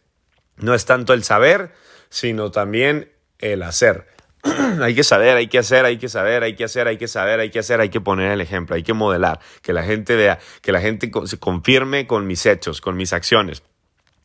no 0.58 0.74
es 0.74 0.86
tanto 0.86 1.14
el 1.14 1.24
saber, 1.24 1.74
sino 2.10 2.52
también 2.52 3.12
el 3.40 3.64
hacer. 3.64 4.08
hay 4.82 4.96
que 4.96 5.04
saber, 5.04 5.38
hay 5.38 5.48
que 5.48 5.60
hacer, 5.60 5.86
hay 5.86 5.98
que 5.98 6.10
saber, 6.10 6.44
hay 6.44 6.56
que 6.56 6.66
hacer, 6.66 6.88
hay 6.88 6.98
que 6.98 7.08
saber, 7.08 7.40
hay 7.40 7.50
que 7.50 7.60
hacer, 7.60 7.80
hay 7.80 7.90
que 7.90 8.02
poner 8.02 8.32
el 8.32 8.42
ejemplo, 8.42 8.76
hay 8.76 8.84
que 8.84 8.94
modelar, 8.94 9.40
que 9.62 9.74
la 9.74 9.84
gente 9.84 10.16
vea, 10.16 10.40
que 10.62 10.72
la 10.72 10.82
gente 10.82 11.12
se 11.26 11.40
confirme 11.40 12.08
con 12.08 12.28
mis 12.28 12.46
hechos, 12.46 12.82
con 12.82 12.96
mis 12.96 13.14
acciones. 13.14 13.64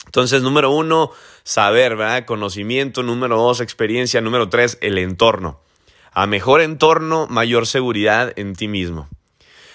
Entonces, 0.08 0.40
número 0.40 0.70
uno, 0.70 1.10
saber, 1.42 1.94
¿verdad? 1.94 2.24
Conocimiento. 2.24 3.02
Número 3.02 3.36
dos, 3.36 3.60
experiencia. 3.60 4.22
Número 4.22 4.48
tres, 4.48 4.78
el 4.80 4.96
entorno. 4.96 5.60
A 6.12 6.26
mejor 6.26 6.62
entorno, 6.62 7.26
mayor 7.28 7.66
seguridad 7.66 8.32
en 8.36 8.56
ti 8.56 8.68
mismo. 8.68 9.06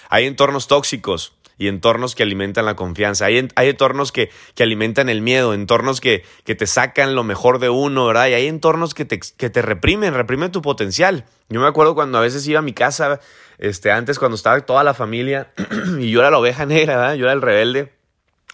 Hay 0.09 0.25
entornos 0.25 0.67
tóxicos 0.67 1.33
y 1.59 1.67
entornos 1.67 2.15
que 2.15 2.23
alimentan 2.23 2.65
la 2.65 2.75
confianza. 2.75 3.25
Hay, 3.25 3.47
hay 3.55 3.69
entornos 3.69 4.11
que, 4.11 4.31
que, 4.55 4.63
alimentan 4.63 5.07
el 5.07 5.21
miedo, 5.21 5.53
entornos 5.53 6.01
que, 6.01 6.25
que, 6.45 6.55
te 6.55 6.65
sacan 6.65 7.13
lo 7.13 7.23
mejor 7.23 7.59
de 7.59 7.69
uno, 7.69 8.07
¿verdad? 8.07 8.27
Y 8.29 8.33
hay 8.33 8.47
entornos 8.47 8.95
que 8.95 9.05
te, 9.05 9.19
que 9.19 9.51
te 9.51 9.61
reprimen, 9.61 10.15
reprimen 10.15 10.51
tu 10.51 10.63
potencial. 10.63 11.25
Yo 11.47 11.61
me 11.61 11.67
acuerdo 11.67 11.93
cuando 11.93 12.17
a 12.17 12.21
veces 12.21 12.47
iba 12.47 12.57
a 12.57 12.63
mi 12.63 12.73
casa, 12.73 13.19
este, 13.59 13.91
antes 13.91 14.17
cuando 14.17 14.35
estaba 14.35 14.59
toda 14.61 14.83
la 14.83 14.95
familia 14.95 15.53
y 15.99 16.09
yo 16.09 16.21
era 16.21 16.31
la 16.31 16.39
oveja 16.39 16.65
negra, 16.65 16.97
¿verdad? 16.97 17.13
Yo 17.13 17.25
era 17.25 17.33
el 17.33 17.41
rebelde 17.43 17.93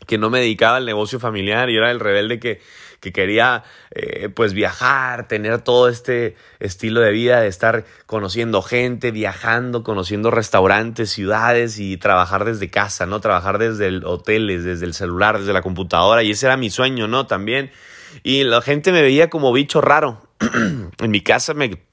que 0.08 0.18
no 0.18 0.30
me 0.30 0.40
dedicaba 0.40 0.78
al 0.78 0.86
negocio 0.86 1.20
familiar, 1.20 1.70
yo 1.70 1.80
era 1.80 1.92
el 1.92 2.00
rebelde 2.00 2.40
que, 2.40 2.62
que 3.00 3.12
quería 3.12 3.64
eh, 3.92 4.30
pues 4.30 4.54
viajar, 4.54 5.28
tener 5.28 5.62
todo 5.62 5.90
este 5.90 6.36
estilo 6.60 7.02
de 7.02 7.12
vida, 7.12 7.42
de 7.42 7.48
estar 7.48 7.86
conociendo 8.06 8.62
gente, 8.62 9.12
viajando, 9.12 9.84
conociendo 9.84 10.32
restaurantes, 10.32 11.10
ciudades 11.10 11.80
y 11.80 11.98
trabajar 11.98 12.46
desde 12.46 12.70
casa, 12.70 13.06
¿no? 13.06 13.20
Trabajar 13.22 13.58
desde 13.58 13.88
el 13.88 14.06
hoteles, 14.06 14.64
desde 14.64 14.86
el 14.86 14.94
celular, 14.94 15.40
desde 15.40 15.54
la 15.54 15.62
computadora 15.62 16.24
y 16.24 16.32
ese 16.32 16.48
era 16.48 16.58
mi 16.58 16.70
sueño, 16.70 17.08
¿no? 17.08 17.28
También. 17.28 17.72
Y 18.24 18.44
la 18.44 18.62
gente 18.62 18.92
me 18.92 19.02
veía 19.02 19.30
como 19.30 19.54
bicho 19.54 19.82
raro. 19.82 20.22
en 20.40 21.12
mi 21.12 21.22
casa 21.22 21.54
me 21.54 21.89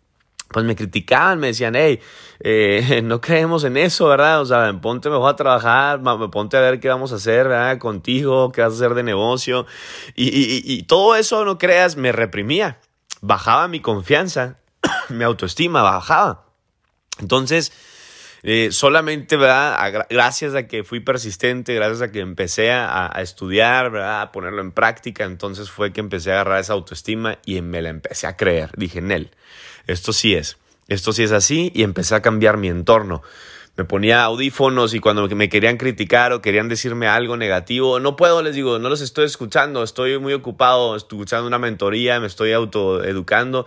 pues 0.48 0.64
me 0.64 0.76
criticaban, 0.76 1.38
me 1.38 1.48
decían, 1.48 1.74
hey, 1.74 2.00
eh, 2.40 3.00
no 3.04 3.20
creemos 3.20 3.64
en 3.64 3.76
eso, 3.76 4.08
¿verdad? 4.08 4.40
O 4.40 4.46
sea, 4.46 4.72
ponte 4.80 5.10
mejor 5.10 5.30
a 5.30 5.36
trabajar, 5.36 6.00
ponte 6.30 6.56
a 6.56 6.60
ver 6.60 6.80
qué 6.80 6.88
vamos 6.88 7.12
a 7.12 7.16
hacer, 7.16 7.48
¿verdad? 7.48 7.78
Contigo, 7.78 8.52
qué 8.52 8.62
vas 8.62 8.72
a 8.72 8.76
hacer 8.76 8.94
de 8.94 9.02
negocio. 9.02 9.66
Y, 10.14 10.62
y, 10.64 10.82
todo 10.84 11.16
eso, 11.16 11.44
no 11.44 11.58
creas, 11.58 11.96
me 11.96 12.12
reprimía. 12.12 12.78
Bajaba 13.20 13.68
mi 13.68 13.80
confianza, 13.80 14.58
mi 15.08 15.24
autoestima, 15.24 15.82
bajaba. 15.82 16.44
Entonces, 17.18 17.72
eh, 18.42 18.70
solamente, 18.70 19.36
¿verdad? 19.36 20.06
gracias 20.08 20.54
a 20.54 20.68
que 20.68 20.84
fui 20.84 21.00
persistente, 21.00 21.74
gracias 21.74 22.02
a 22.02 22.12
que 22.12 22.20
empecé 22.20 22.70
a, 22.70 23.10
a, 23.12 23.22
estudiar, 23.22 23.90
¿verdad? 23.90 24.22
A 24.22 24.30
ponerlo 24.30 24.60
en 24.60 24.70
práctica, 24.70 25.24
entonces 25.24 25.70
fue 25.70 25.92
que 25.92 26.00
empecé 26.00 26.30
a 26.30 26.34
agarrar 26.34 26.60
esa 26.60 26.74
autoestima 26.74 27.38
y 27.44 27.60
me 27.62 27.82
la 27.82 27.88
empecé 27.88 28.28
a 28.28 28.36
creer. 28.36 28.70
Dije, 28.76 29.00
Nel, 29.00 29.32
esto 29.86 30.12
sí 30.12 30.34
es, 30.34 30.56
esto 30.88 31.12
sí 31.12 31.22
es 31.22 31.32
así 31.32 31.72
y 31.74 31.82
empecé 31.82 32.14
a 32.14 32.22
cambiar 32.22 32.56
mi 32.56 32.68
entorno 32.68 33.22
me 33.76 33.84
ponía 33.84 34.24
audífonos 34.24 34.94
y 34.94 35.00
cuando 35.00 35.28
me 35.28 35.48
querían 35.48 35.76
criticar 35.76 36.32
o 36.32 36.40
querían 36.40 36.68
decirme 36.68 37.08
algo 37.08 37.36
negativo, 37.36 38.00
no 38.00 38.16
puedo, 38.16 38.42
les 38.42 38.54
digo, 38.54 38.78
no 38.78 38.88
los 38.88 39.02
estoy 39.02 39.26
escuchando, 39.26 39.82
estoy 39.82 40.18
muy 40.18 40.32
ocupado 40.32 40.96
escuchando 40.96 41.46
una 41.46 41.58
mentoría, 41.58 42.18
me 42.18 42.26
estoy 42.26 42.52
autoeducando. 42.52 43.66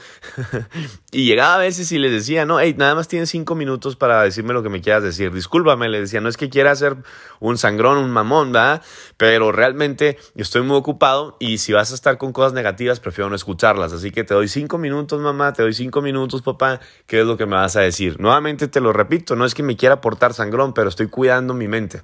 y 1.12 1.25
llegaba 1.25 1.56
a 1.56 1.60
veces 1.60 1.92
y 1.92 2.00
les 2.00 2.12
decía, 2.12 2.46
no, 2.46 2.60
hey, 2.60 2.74
nada 2.78 2.96
más 2.96 3.08
tienes 3.08 3.30
cinco 3.30 3.54
minutos 3.54 3.96
para 3.96 4.24
decirme 4.24 4.54
lo 4.54 4.63
que 4.63 4.70
me 4.70 4.82
quieras 4.82 5.04
decir. 5.04 5.32
Discúlpame, 5.32 5.89
le 5.89 6.01
decía, 6.01 6.22
no 6.22 6.30
es 6.30 6.38
que 6.38 6.50
quiera 6.50 6.75
ser 6.75 6.98
un 7.39 7.58
sangrón, 7.58 7.98
un 7.98 8.10
mamón, 8.10 8.51
¿verdad? 8.51 8.82
Pero 9.18 9.51
realmente 9.51 10.18
estoy 10.36 10.63
muy 10.63 10.78
ocupado 10.78 11.38
y 11.39 11.60
si 11.60 11.74
vas 11.74 11.92
a 11.92 11.96
estar 11.96 12.18
con 12.18 12.34
cosas 12.34 12.54
negativas, 12.54 13.00
prefiero 13.00 13.30
no 13.30 13.36
escucharlas. 13.36 13.94
Así 13.94 14.10
que 14.10 14.24
te 14.24 14.34
doy 14.34 14.48
cinco 14.48 14.80
minutos, 14.80 15.22
mamá, 15.22 15.54
te 15.54 15.62
doy 15.62 15.74
cinco 15.74 16.01
minutos, 16.01 16.42
papá, 16.42 16.80
¿qué 17.06 17.22
es 17.22 17.28
lo 17.28 17.38
que 17.38 17.46
me 17.46 17.56
vas 17.56 17.75
a 17.75 17.82
decir? 17.82 18.20
Nuevamente 18.20 18.68
te 18.68 18.82
lo 18.82 18.92
repito, 18.92 19.36
no 19.36 19.46
es 19.46 19.54
que 19.54 19.62
me 19.62 19.75
quiera 19.75 19.99
aportar 20.00 20.34
sangrón, 20.34 20.74
pero 20.74 20.89
estoy 20.89 21.08
cuidando 21.08 21.53
mi 21.53 21.68
mente. 21.68 22.01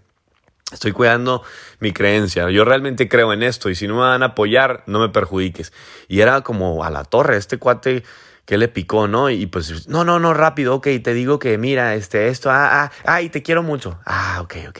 Estoy 0.71 0.93
cuidando 0.93 1.43
mi 1.79 1.91
creencia. 1.91 2.49
Yo 2.49 2.65
realmente 2.65 3.07
creo 3.07 3.31
en 3.33 3.43
esto 3.43 3.69
y 3.69 3.75
si 3.75 3.87
no 3.87 3.95
me 3.95 4.01
van 4.01 4.23
a 4.23 4.27
apoyar, 4.27 4.83
no 4.87 4.99
me 4.99 5.09
perjudiques. 5.09 5.71
Y 6.07 6.21
era 6.21 6.41
como 6.41 6.83
a 6.83 6.89
la 6.89 7.03
torre, 7.03 7.37
este 7.37 7.57
cuate 7.57 8.03
que 8.45 8.57
le 8.57 8.67
picó, 8.67 9.07
¿no? 9.07 9.29
Y 9.29 9.47
pues, 9.47 9.87
no, 9.87 10.03
no, 10.03 10.19
no, 10.19 10.33
rápido, 10.33 10.75
ok, 10.75 10.87
te 11.03 11.13
digo 11.13 11.39
que 11.39 11.57
mira, 11.57 11.95
este, 11.95 12.27
esto, 12.27 12.51
ah, 12.51 12.83
ah, 12.83 12.91
ay, 13.05 13.29
te 13.29 13.41
quiero 13.41 13.63
mucho. 13.63 13.99
Ah, 14.05 14.39
ok, 14.41 14.55
ok. 14.69 14.79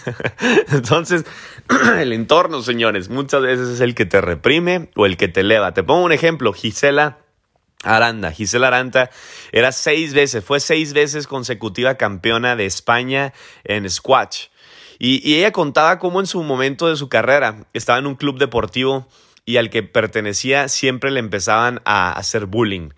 Entonces, 0.72 1.24
el 1.98 2.12
entorno, 2.12 2.62
señores, 2.62 3.08
muchas 3.10 3.42
veces 3.42 3.68
es 3.68 3.80
el 3.80 3.94
que 3.94 4.06
te 4.06 4.20
reprime 4.20 4.90
o 4.96 5.06
el 5.06 5.16
que 5.16 5.28
te 5.28 5.40
eleva. 5.40 5.74
Te 5.74 5.82
pongo 5.82 6.04
un 6.04 6.12
ejemplo, 6.12 6.52
Gisela 6.52 7.18
Aranda. 7.82 8.32
Gisela 8.32 8.68
Aranda 8.68 9.10
era 9.52 9.72
seis 9.72 10.14
veces, 10.14 10.44
fue 10.44 10.60
seis 10.60 10.92
veces 10.92 11.26
consecutiva 11.26 11.96
campeona 11.96 12.56
de 12.56 12.66
España 12.66 13.32
en 13.64 13.88
squash. 13.88 14.46
Y, 14.98 15.34
ella 15.34 15.52
contaba 15.52 15.98
cómo 15.98 16.20
en 16.20 16.26
su 16.26 16.42
momento 16.42 16.88
de 16.88 16.96
su 16.96 17.08
carrera 17.08 17.66
estaba 17.74 17.98
en 17.98 18.06
un 18.06 18.14
club 18.14 18.38
deportivo 18.38 19.06
y 19.44 19.58
al 19.58 19.70
que 19.70 19.82
pertenecía 19.82 20.68
siempre 20.68 21.10
le 21.10 21.20
empezaban 21.20 21.80
a 21.84 22.12
hacer 22.12 22.46
bullying. 22.46 22.90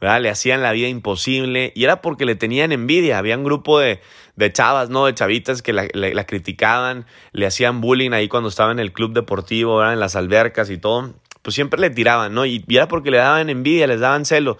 ¿verdad? 0.00 0.20
Le 0.20 0.28
hacían 0.28 0.60
la 0.60 0.72
vida 0.72 0.88
imposible 0.88 1.72
y 1.74 1.84
era 1.84 2.02
porque 2.02 2.26
le 2.26 2.34
tenían 2.34 2.72
envidia. 2.72 3.16
Había 3.16 3.38
un 3.38 3.44
grupo 3.44 3.78
de, 3.78 4.00
de 4.36 4.52
chavas, 4.52 4.90
¿no? 4.90 5.06
De 5.06 5.14
chavitas 5.14 5.62
que 5.62 5.72
la, 5.72 5.86
la, 5.94 6.26
criticaban, 6.26 7.06
le 7.32 7.46
hacían 7.46 7.80
bullying 7.80 8.10
ahí 8.10 8.28
cuando 8.28 8.48
estaba 8.48 8.72
en 8.72 8.80
el 8.80 8.92
club 8.92 9.14
deportivo, 9.14 9.78
¿verdad? 9.78 9.94
en 9.94 10.00
las 10.00 10.16
albercas 10.16 10.68
y 10.68 10.76
todo 10.76 11.14
pues 11.44 11.54
siempre 11.54 11.78
le 11.78 11.90
tiraban, 11.90 12.32
¿no? 12.32 12.46
Y, 12.46 12.64
era 12.68 12.88
porque 12.88 13.10
le 13.10 13.18
daban 13.18 13.50
envidia, 13.50 13.86
les 13.86 14.00
daban 14.00 14.24
celo. 14.24 14.56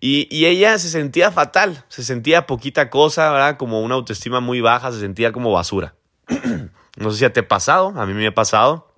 Y, 0.00 0.28
y, 0.30 0.44
ella 0.44 0.78
se 0.78 0.90
sentía 0.90 1.32
fatal, 1.32 1.82
se 1.88 2.04
sentía 2.04 2.46
poquita 2.46 2.90
cosa, 2.90 3.32
¿verdad? 3.32 3.56
Como 3.56 3.80
una 3.80 3.94
autoestima 3.94 4.40
muy 4.40 4.60
baja, 4.60 4.92
se 4.92 5.00
sentía 5.00 5.32
como 5.32 5.50
basura. 5.50 5.94
no 6.98 7.10
sé 7.10 7.24
si 7.24 7.32
te 7.32 7.40
ha 7.40 7.48
pasado, 7.48 7.94
a 7.96 8.04
mí 8.04 8.12
me 8.12 8.26
ha 8.26 8.34
pasado, 8.34 8.92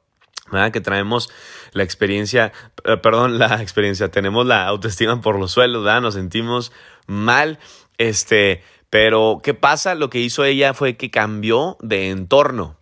¿verdad? 0.50 0.73
Que 0.73 0.80
traemos 0.80 1.30
la 1.73 1.85
experiencia, 1.85 2.52
eh, 2.85 2.97
perdón, 2.97 3.38
la 3.38 3.62
experiencia, 3.62 4.11
tenemos 4.11 4.45
la 4.45 4.66
autoestima 4.66 5.21
por 5.21 5.38
los 5.38 5.52
suelos, 5.52 5.85
¿verdad? 5.85 6.00
Nos 6.00 6.14
sentimos 6.14 6.73
mal, 7.07 7.61
este, 7.99 8.64
pero 8.90 9.40
¿qué 9.45 9.54
pasa? 9.54 9.95
Lo 9.95 10.11
que 10.11 10.18
hizo 10.18 10.42
ella 10.42 10.75
fue 10.75 10.97
que 10.97 11.12
cambió 11.12 11.76
de 11.83 12.11
entorno, 12.11 12.80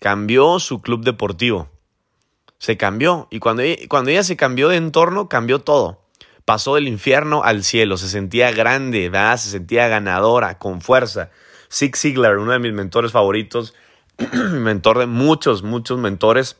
cambió 0.00 0.60
su 0.60 0.80
club 0.80 1.04
deportivo 1.04 1.75
se 2.66 2.76
cambió. 2.76 3.28
Y 3.30 3.38
cuando 3.38 3.62
ella, 3.62 3.86
cuando 3.86 4.10
ella 4.10 4.24
se 4.24 4.36
cambió 4.36 4.68
de 4.68 4.76
entorno, 4.76 5.28
cambió 5.28 5.60
todo. 5.60 6.02
Pasó 6.44 6.74
del 6.74 6.88
infierno 6.88 7.44
al 7.44 7.62
cielo, 7.62 7.96
se 7.96 8.08
sentía 8.08 8.50
grande, 8.50 9.08
se 9.38 9.50
sentía 9.50 9.86
ganadora, 9.86 10.58
con 10.58 10.80
fuerza. 10.80 11.30
Zig 11.72 11.96
Ziglar, 11.96 12.38
uno 12.38 12.50
de 12.50 12.58
mis 12.58 12.72
mentores 12.72 13.12
favoritos, 13.12 13.72
mentor 14.32 14.98
de 14.98 15.06
muchos, 15.06 15.62
muchos 15.62 16.00
mentores 16.00 16.56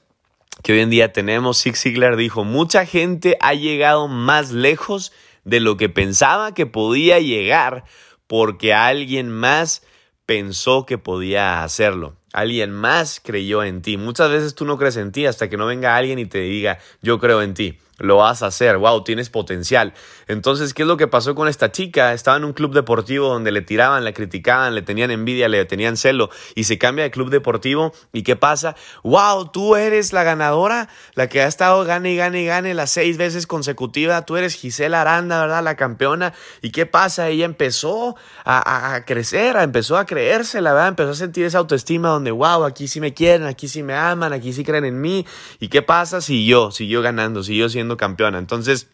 que 0.63 0.75
hoy 0.75 0.81
en 0.81 0.91
día 0.91 1.13
tenemos, 1.13 1.61
Zig 1.61 1.77
Ziglar 1.77 2.15
dijo, 2.15 2.45
mucha 2.45 2.87
gente 2.87 3.37
ha 3.41 3.55
llegado 3.55 4.07
más 4.07 4.53
lejos 4.53 5.13
de 5.43 5.59
lo 5.59 5.77
que 5.77 5.89
pensaba 5.89 6.55
que 6.55 6.67
podía 6.67 7.19
llegar 7.19 7.83
porque 8.29 8.75
alguien 8.75 9.29
más 9.29 9.83
pensó 10.25 10.87
que 10.87 10.99
podía 10.99 11.65
hacerlo. 11.65 12.15
Alguien 12.37 12.71
más 12.71 13.19
creyó 13.25 13.65
en 13.65 13.81
ti. 13.81 13.97
Muchas 13.97 14.31
veces 14.31 14.55
tú 14.55 14.67
no 14.67 14.77
crees 14.77 14.99
en 14.99 15.11
ti 15.11 15.25
hasta 15.25 15.49
que 15.49 15.57
no 15.57 15.65
venga 15.65 15.97
alguien 15.97 16.19
y 16.19 16.27
te 16.27 16.41
diga, 16.41 16.79
yo 17.01 17.19
creo 17.19 17.41
en 17.41 17.55
ti 17.55 17.79
lo 17.99 18.19
vas 18.19 18.43
a 18.43 18.47
hacer, 18.47 18.77
wow, 18.77 19.03
tienes 19.05 19.31
potencial. 19.31 19.95
Entonces, 20.29 20.75
¿qué 20.75 20.83
es 20.83 20.89
lo 20.89 20.97
que 20.97 21.07
pasó 21.07 21.35
con 21.35 21.49
esta 21.49 21.73
chica? 21.73 22.13
Estaba 22.13 22.37
en 22.37 22.45
un 22.45 22.53
club 22.53 22.75
deportivo 22.75 23.29
donde 23.29 23.53
le 23.53 23.63
tiraban, 23.63 24.05
le 24.05 24.13
criticaban, 24.13 24.75
le 24.75 24.83
tenían 24.83 25.11
envidia, 25.11 25.49
le 25.49 25.65
tenían 25.65 25.97
celo 25.97 26.31
y 26.55 26.65
se 26.65 26.79
cambia 26.79 27.05
de 27.05 27.11
club 27.11 27.31
deportivo 27.31 27.93
y 28.13 28.23
¿qué 28.23 28.37
pasa? 28.37 28.77
Wow, 29.03 29.51
tú 29.51 29.77
eres 29.77 30.13
la 30.13 30.25
ganadora, 30.25 30.89
la 31.15 31.29
que 31.29 31.41
ha 31.41 31.47
estado 31.47 31.85
gane 31.85 32.13
y 32.13 32.17
gane 32.17 32.43
y 32.43 32.47
gane 32.47 32.75
las 32.75 32.91
seis 32.91 33.17
veces 33.17 33.47
consecutivas, 33.47 34.27
tú 34.27 34.37
eres 34.37 34.55
Gisela 34.55 35.01
Aranda, 35.01 35.41
¿verdad? 35.41 35.63
La 35.63 35.77
campeona. 35.77 36.35
¿Y 36.61 36.73
qué 36.73 36.87
pasa? 36.87 37.29
Ella 37.29 37.47
empezó 37.47 38.17
a, 38.45 38.95
a 38.95 39.05
crecer, 39.05 39.57
empezó 39.57 39.97
a 39.97 40.05
creerse, 40.05 40.61
la 40.61 40.73
verdad, 40.73 40.89
empezó 40.89 41.11
a 41.11 41.15
sentir 41.15 41.45
esa 41.45 41.59
autoestima 41.59 42.09
donde, 42.09 42.31
wow, 42.31 42.65
aquí 42.65 42.89
sí 42.89 43.01
me 43.01 43.15
quieren, 43.15 43.47
aquí 43.47 43.69
sí 43.69 43.83
me 43.83 43.95
aman, 43.95 44.33
aquí 44.33 44.53
sí 44.53 44.65
creen 44.65 44.85
en 44.85 45.01
mí. 45.01 45.25
¿Y 45.61 45.69
qué 45.69 45.83
pasa? 45.83 46.21
Siguió, 46.21 46.71
siguió 46.71 47.01
ganando, 47.01 47.43
siguió 47.43 47.69
siendo 47.69 47.86
campeona. 47.95 48.39
Entonces, 48.39 48.89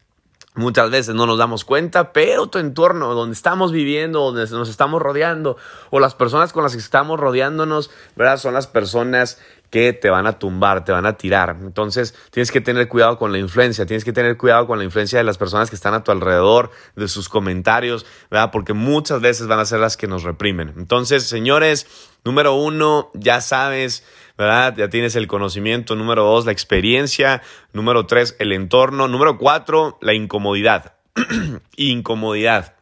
Muchas 0.55 0.91
veces 0.91 1.15
no 1.15 1.25
nos 1.25 1.39
damos 1.39 1.65
cuenta, 1.65 2.13
pero 2.13 2.47
tu 2.49 2.59
entorno, 2.59 3.15
donde 3.15 3.33
estamos 3.33 3.73
viviendo, 3.73 4.21
donde 4.21 4.47
nos 4.51 4.69
estamos 4.69 5.01
rodeando, 5.01 5.57
o 5.89 5.99
las 5.99 6.15
personas 6.15 6.53
con 6.53 6.63
las 6.63 6.73
que 6.73 6.79
estamos 6.79 7.19
rodeándonos, 7.19 7.91
¿verdad? 8.17 8.37
Son 8.37 8.53
las 8.53 8.67
personas 8.67 9.39
que 9.71 9.95
te 9.95 10.11
van 10.11 10.27
a 10.27 10.39
tumbar, 10.39 10.85
te 10.85 10.93
van 10.93 11.07
a 11.07 11.17
tirar. 11.17 11.57
Entonces, 11.63 12.15
tienes 12.31 12.53
que 12.53 12.61
tener 12.61 12.87
cuidado 12.89 13.17
con 13.17 13.33
la 13.33 13.39
influencia, 13.39 13.87
tienes 13.87 14.05
que 14.05 14.13
tener 14.13 14.37
cuidado 14.37 14.67
con 14.67 14.77
la 14.77 14.85
influencia 14.85 15.19
de 15.19 15.25
las 15.25 15.39
personas 15.39 15.71
que 15.71 15.77
están 15.77 15.95
a 15.95 16.05
tu 16.05 16.13
alrededor, 16.13 16.71
de 16.97 17.09
sus 17.09 17.31
comentarios, 17.31 18.05
¿verdad? 18.31 18.51
Porque 18.51 18.75
muchas 18.75 19.23
veces 19.23 19.47
van 19.47 19.59
a 19.59 19.65
ser 19.65 19.81
las 19.81 19.97
que 19.97 20.07
nos 20.07 20.23
reprimen. 20.23 20.75
Entonces, 20.77 21.27
señores, 21.27 21.87
número 22.23 22.53
uno, 22.53 23.11
ya 23.15 23.41
sabes, 23.41 24.05
¿verdad? 24.37 24.75
Ya 24.77 24.89
tienes 24.89 25.17
el 25.17 25.27
conocimiento. 25.27 25.95
Número 25.95 26.25
dos, 26.25 26.47
la 26.47 26.53
experiencia. 26.53 27.43
Número 27.73 28.07
tres, 28.07 28.37
el 28.39 28.53
entorno. 28.53 29.09
Número 29.09 29.39
cuatro, 29.39 29.99
la 30.01 30.15
incomodidad. 30.15 30.95
incomodidad. 31.77 32.75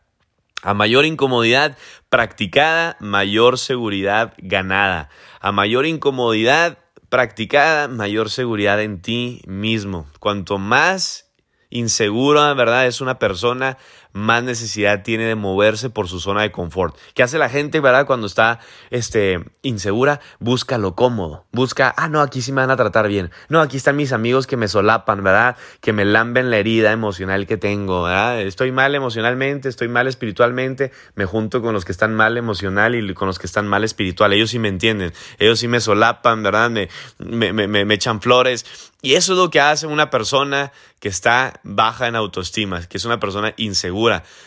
A 0.62 0.74
mayor 0.74 1.06
incomodidad 1.06 1.78
practicada, 2.10 2.96
mayor 3.00 3.58
seguridad 3.58 4.34
ganada. 4.38 5.08
A 5.40 5.52
mayor 5.52 5.86
incomodidad 5.86 6.78
practicada, 7.08 7.88
mayor 7.88 8.30
seguridad 8.30 8.80
en 8.80 9.00
ti 9.00 9.42
mismo. 9.46 10.06
Cuanto 10.20 10.58
más 10.58 11.30
insegura, 11.70 12.52
¿verdad? 12.54 12.86
Es 12.86 13.00
una 13.00 13.18
persona, 13.18 13.78
más 14.12 14.42
necesidad 14.42 15.02
tiene 15.02 15.24
de 15.24 15.34
moverse 15.34 15.90
por 15.90 16.08
su 16.08 16.20
zona 16.20 16.42
de 16.42 16.50
confort. 16.50 16.96
¿Qué 17.14 17.22
hace 17.22 17.38
la 17.38 17.48
gente, 17.48 17.80
verdad? 17.80 18.06
Cuando 18.06 18.26
está 18.26 18.60
este, 18.90 19.44
insegura, 19.62 20.20
busca 20.38 20.78
lo 20.78 20.94
cómodo. 20.94 21.44
Busca, 21.52 21.94
ah, 21.96 22.08
no, 22.08 22.20
aquí 22.20 22.42
sí 22.42 22.52
me 22.52 22.60
van 22.60 22.70
a 22.70 22.76
tratar 22.76 23.08
bien. 23.08 23.30
No, 23.48 23.60
aquí 23.60 23.76
están 23.76 23.96
mis 23.96 24.12
amigos 24.12 24.46
que 24.46 24.56
me 24.56 24.68
solapan, 24.68 25.22
¿verdad? 25.22 25.56
Que 25.80 25.92
me 25.92 26.04
lamben 26.04 26.50
la 26.50 26.58
herida 26.58 26.92
emocional 26.92 27.46
que 27.46 27.56
tengo, 27.56 28.04
¿verdad? 28.04 28.40
Estoy 28.40 28.72
mal 28.72 28.94
emocionalmente, 28.94 29.68
estoy 29.68 29.88
mal 29.88 30.06
espiritualmente, 30.06 30.92
me 31.14 31.24
junto 31.24 31.62
con 31.62 31.72
los 31.74 31.84
que 31.84 31.92
están 31.92 32.14
mal 32.14 32.36
emocional 32.36 32.94
y 32.94 33.14
con 33.14 33.28
los 33.28 33.38
que 33.38 33.46
están 33.46 33.68
mal 33.68 33.84
espiritual. 33.84 34.32
Ellos 34.32 34.50
sí 34.50 34.58
me 34.58 34.68
entienden, 34.68 35.12
ellos 35.38 35.58
sí 35.58 35.68
me 35.68 35.80
solapan, 35.80 36.42
¿verdad? 36.42 36.70
Me, 36.70 36.88
me, 37.18 37.52
me, 37.52 37.84
me 37.84 37.94
echan 37.94 38.20
flores. 38.20 38.64
Y 39.02 39.14
eso 39.14 39.32
es 39.32 39.38
lo 39.38 39.48
que 39.50 39.60
hace 39.60 39.86
una 39.86 40.10
persona 40.10 40.72
que 40.98 41.08
está 41.08 41.60
baja 41.62 42.06
en 42.06 42.16
autoestima, 42.16 42.86
que 42.86 42.98
es 42.98 43.06
una 43.06 43.18
persona 43.18 43.54
insegura. 43.56 43.99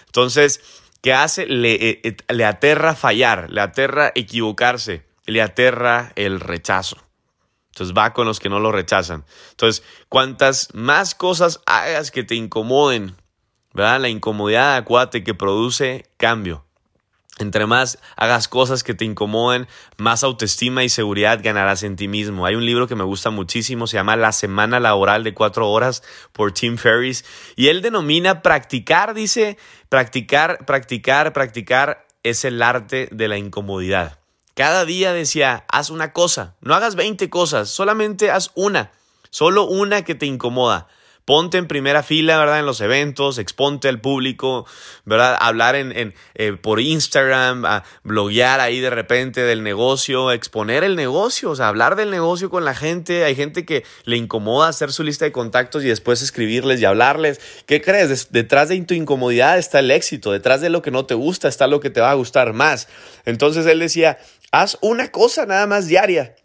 Entonces, 0.05 0.61
¿qué 1.01 1.13
hace? 1.13 1.45
Le, 1.45 1.73
eh, 1.73 2.01
eh, 2.03 2.17
le 2.29 2.45
aterra 2.45 2.95
fallar, 2.95 3.49
le 3.49 3.61
aterra 3.61 4.11
equivocarse, 4.15 5.05
le 5.25 5.41
aterra 5.41 6.11
el 6.15 6.39
rechazo. 6.39 6.97
Entonces 7.73 7.95
va 7.97 8.13
con 8.13 8.27
los 8.27 8.39
que 8.39 8.49
no 8.49 8.59
lo 8.59 8.71
rechazan. 8.71 9.25
Entonces, 9.51 9.83
cuantas 10.07 10.69
más 10.73 11.15
cosas 11.15 11.59
hagas 11.65 12.11
que 12.11 12.23
te 12.23 12.35
incomoden, 12.35 13.15
¿verdad? 13.73 13.99
La 13.99 14.09
incomodidad, 14.09 14.75
acuate, 14.75 15.23
que 15.23 15.33
produce 15.33 16.05
cambio. 16.17 16.62
Entre 17.43 17.65
más 17.65 17.99
hagas 18.15 18.47
cosas 18.47 18.83
que 18.83 18.93
te 18.93 19.03
incomoden, 19.03 19.67
más 19.97 20.23
autoestima 20.23 20.85
y 20.85 20.89
seguridad 20.89 21.41
ganarás 21.43 21.83
en 21.83 21.97
ti 21.97 22.07
mismo. 22.07 22.45
Hay 22.45 22.55
un 22.55 22.65
libro 22.65 22.87
que 22.87 22.95
me 22.95 23.03
gusta 23.03 23.31
muchísimo, 23.31 23.85
se 23.85 23.97
llama 23.97 24.15
La 24.15 24.31
Semana 24.31 24.79
Laboral 24.79 25.25
de 25.25 25.33
Cuatro 25.33 25.69
Horas 25.69 26.03
por 26.31 26.53
Tim 26.53 26.77
Ferriss, 26.77 27.25
y 27.57 27.67
él 27.67 27.81
denomina 27.81 28.41
practicar, 28.41 29.13
dice, 29.13 29.57
practicar, 29.89 30.65
practicar, 30.65 31.33
practicar 31.33 32.07
es 32.23 32.45
el 32.45 32.61
arte 32.61 33.09
de 33.11 33.27
la 33.27 33.37
incomodidad. 33.37 34.19
Cada 34.55 34.85
día 34.85 35.11
decía, 35.11 35.65
haz 35.67 35.89
una 35.89 36.13
cosa, 36.13 36.55
no 36.61 36.75
hagas 36.75 36.95
20 36.95 37.29
cosas, 37.29 37.69
solamente 37.69 38.31
haz 38.31 38.51
una, 38.55 38.91
solo 39.31 39.65
una 39.65 40.03
que 40.03 40.15
te 40.15 40.27
incomoda. 40.27 40.87
Ponte 41.25 41.57
en 41.57 41.67
primera 41.67 42.03
fila, 42.03 42.37
¿verdad? 42.37 42.59
En 42.59 42.65
los 42.65 42.81
eventos, 42.81 43.37
exponte 43.37 43.87
al 43.87 44.01
público, 44.01 44.65
¿verdad? 45.05 45.37
Hablar 45.39 45.75
en, 45.75 46.13
eh, 46.35 46.57
por 46.61 46.81
Instagram, 46.81 47.63
bloguear 48.03 48.59
ahí 48.59 48.81
de 48.81 48.89
repente 48.89 49.41
del 49.41 49.63
negocio, 49.63 50.31
exponer 50.31 50.83
el 50.83 50.97
negocio, 50.97 51.51
o 51.51 51.55
sea, 51.55 51.69
hablar 51.69 51.95
del 51.95 52.11
negocio 52.11 52.49
con 52.49 52.65
la 52.65 52.75
gente. 52.75 53.23
Hay 53.23 53.35
gente 53.35 53.65
que 53.65 53.85
le 54.03 54.17
incomoda 54.17 54.67
hacer 54.67 54.91
su 54.91 55.03
lista 55.03 55.23
de 55.23 55.31
contactos 55.31 55.83
y 55.83 55.87
después 55.87 56.21
escribirles 56.21 56.81
y 56.81 56.85
hablarles. 56.85 57.39
¿Qué 57.65 57.81
crees? 57.81 58.31
Detrás 58.31 58.69
de 58.69 58.81
tu 58.81 58.93
incomodidad 58.93 59.57
está 59.57 59.79
el 59.79 59.91
éxito, 59.91 60.31
detrás 60.31 60.59
de 60.59 60.69
lo 60.69 60.81
que 60.81 60.91
no 60.91 61.05
te 61.05 61.13
gusta 61.13 61.47
está 61.47 61.67
lo 61.67 61.79
que 61.79 61.89
te 61.89 62.01
va 62.01 62.11
a 62.11 62.15
gustar 62.15 62.51
más. 62.53 62.89
Entonces 63.25 63.65
él 63.65 63.79
decía, 63.79 64.17
haz 64.51 64.77
una 64.81 65.09
cosa 65.09 65.45
nada 65.45 65.67
más 65.67 65.87
diaria 65.87 66.35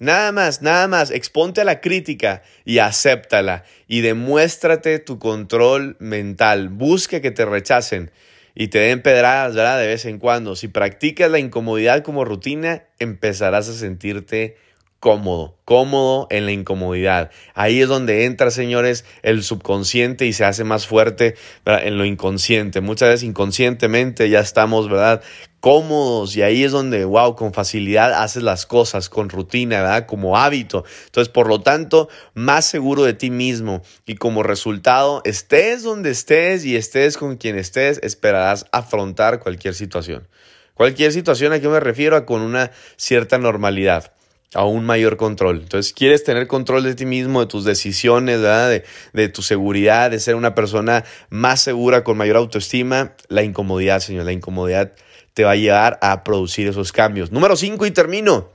Nada 0.00 0.30
más, 0.30 0.62
nada 0.62 0.86
más, 0.86 1.10
exponte 1.10 1.60
a 1.60 1.64
la 1.64 1.80
crítica 1.80 2.42
y 2.64 2.78
acéptala 2.78 3.64
y 3.88 4.00
demuéstrate 4.00 5.00
tu 5.00 5.18
control 5.18 5.96
mental. 5.98 6.68
Busca 6.68 7.20
que 7.20 7.32
te 7.32 7.44
rechacen 7.44 8.12
y 8.54 8.68
te 8.68 8.78
den 8.78 9.02
pedradas. 9.02 9.54
De 9.54 9.86
vez 9.86 10.04
en 10.04 10.18
cuando. 10.18 10.54
Si 10.54 10.68
practicas 10.68 11.30
la 11.30 11.40
incomodidad 11.40 12.02
como 12.02 12.24
rutina, 12.24 12.84
empezarás 13.00 13.68
a 13.68 13.74
sentirte 13.74 14.56
cómodo, 15.00 15.56
cómodo 15.64 16.26
en 16.30 16.44
la 16.44 16.52
incomodidad. 16.52 17.30
Ahí 17.54 17.80
es 17.80 17.88
donde 17.88 18.24
entra, 18.24 18.50
señores, 18.50 19.04
el 19.22 19.44
subconsciente 19.44 20.26
y 20.26 20.32
se 20.32 20.44
hace 20.44 20.64
más 20.64 20.86
fuerte 20.86 21.36
en 21.64 21.98
lo 21.98 22.04
inconsciente. 22.04 22.80
Muchas 22.80 23.10
veces 23.10 23.22
inconscientemente 23.22 24.28
ya 24.28 24.40
estamos, 24.40 24.88
¿verdad? 24.88 25.22
Cómodos 25.60 26.36
y 26.36 26.42
ahí 26.42 26.64
es 26.64 26.72
donde, 26.72 27.04
wow, 27.04 27.36
con 27.36 27.52
facilidad 27.52 28.12
haces 28.12 28.42
las 28.42 28.66
cosas, 28.66 29.08
con 29.08 29.28
rutina, 29.28 29.82
¿verdad? 29.82 30.06
Como 30.06 30.36
hábito. 30.36 30.84
Entonces, 31.06 31.32
por 31.32 31.48
lo 31.48 31.60
tanto, 31.60 32.08
más 32.34 32.64
seguro 32.64 33.04
de 33.04 33.14
ti 33.14 33.30
mismo 33.30 33.82
y 34.04 34.16
como 34.16 34.42
resultado, 34.42 35.20
estés 35.24 35.84
donde 35.84 36.10
estés 36.10 36.64
y 36.64 36.76
estés 36.76 37.16
con 37.16 37.36
quien 37.36 37.56
estés, 37.56 38.00
esperarás 38.02 38.66
afrontar 38.72 39.38
cualquier 39.40 39.74
situación. 39.74 40.26
Cualquier 40.74 41.12
situación 41.12 41.52
a 41.52 41.60
que 41.60 41.68
me 41.68 41.80
refiero 41.80 42.16
a 42.16 42.24
con 42.24 42.40
una 42.40 42.70
cierta 42.96 43.38
normalidad 43.38 44.12
a 44.54 44.64
un 44.64 44.84
mayor 44.84 45.16
control. 45.16 45.60
Entonces, 45.62 45.92
quieres 45.92 46.24
tener 46.24 46.46
control 46.46 46.82
de 46.84 46.94
ti 46.94 47.04
mismo, 47.04 47.40
de 47.40 47.46
tus 47.46 47.64
decisiones, 47.64 48.40
De, 48.40 48.84
de, 49.12 49.28
tu 49.28 49.42
seguridad, 49.42 50.10
de 50.10 50.20
ser 50.20 50.34
una 50.34 50.54
persona 50.54 51.04
más 51.28 51.60
segura, 51.60 52.04
con 52.04 52.16
mayor 52.16 52.36
autoestima. 52.36 53.14
La 53.28 53.42
incomodidad, 53.42 54.00
señor, 54.00 54.24
la 54.24 54.32
incomodidad 54.32 54.94
te 55.34 55.44
va 55.44 55.52
a 55.52 55.56
llevar 55.56 55.98
a 56.02 56.24
producir 56.24 56.66
esos 56.66 56.92
cambios. 56.92 57.30
Número 57.30 57.56
5 57.56 57.84
y 57.86 57.90
termino. 57.90 58.48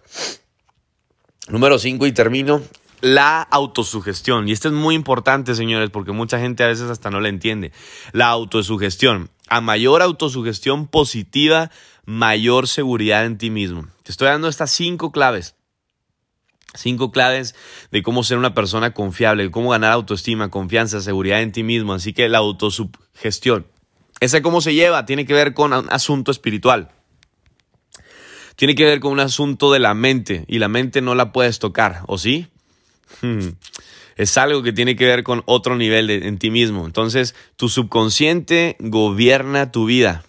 Número 1.48 1.78
5 1.78 2.08
y 2.08 2.12
termino. 2.12 2.62
La 3.02 3.42
autosugestión. 3.42 4.48
Y 4.48 4.54
esto 4.54 4.70
es 4.70 4.74
muy 4.74 4.96
importante, 4.96 5.56
señores, 5.56 5.90
porque 5.90 6.14
mucha 6.14 6.40
gente 6.40 6.64
a 6.64 6.68
veces 6.68 6.90
hasta 6.90 7.10
no 7.10 7.20
la 7.20 7.30
entiende. 7.30 7.72
La 8.14 8.28
autosugestión. 8.28 9.30
A 9.50 9.62
mayor 9.62 10.02
autosugestión 10.02 10.88
positiva, 10.88 11.70
mayor 12.06 12.68
seguridad 12.68 13.26
en 13.26 13.38
ti 13.38 13.50
mismo. 13.50 13.88
Te 14.04 14.12
estoy 14.12 14.30
dando 14.30 14.48
estas 14.48 14.72
cinco 14.72 15.12
claves 15.12 15.56
Cinco 16.74 17.12
claves 17.12 17.56
de 17.92 18.02
cómo 18.02 18.24
ser 18.24 18.38
una 18.38 18.54
persona 18.54 18.94
confiable, 18.94 19.50
cómo 19.52 19.70
ganar 19.70 19.92
autoestima, 19.92 20.50
confianza, 20.50 21.02
seguridad 21.02 21.42
en 21.42 21.52
ti 21.52 21.64
mismo. 21.64 21.94
Así 21.94 22.14
que 22.14 22.30
la 22.30 22.40
autosugestión. 22.40 23.68
¿Esa 24.20 24.42
cómo 24.42 24.62
se 24.62 24.74
lleva? 24.74 25.06
Tiene 25.06 25.26
que 25.26 25.34
ver 25.34 25.54
con 25.54 25.74
un 25.74 25.88
asunto 25.92 26.32
espiritual. 26.32 26.90
Tiene 28.56 28.76
que 28.76 28.86
ver 28.86 29.00
con 29.00 29.12
un 29.12 29.20
asunto 29.20 29.72
de 29.72 29.80
la 29.80 29.94
mente 29.94 30.46
y 30.48 30.60
la 30.60 30.68
mente 30.68 31.02
no 31.02 31.16
la 31.16 31.32
puedes 31.32 31.60
tocar, 31.60 32.02
¿o 32.08 32.18
sí? 32.18 32.48
Es 34.16 34.38
algo 34.38 34.62
que 34.62 34.74
tiene 34.74 34.96
que 34.96 35.06
ver 35.06 35.24
con 35.24 35.42
otro 35.46 35.76
nivel 35.76 36.08
de, 36.08 36.28
en 36.28 36.38
ti 36.38 36.52
mismo. 36.52 36.86
Entonces, 36.86 37.34
tu 37.56 37.68
subconsciente 37.68 38.76
gobierna 38.80 39.72
tu 39.72 39.86
vida. 39.86 40.24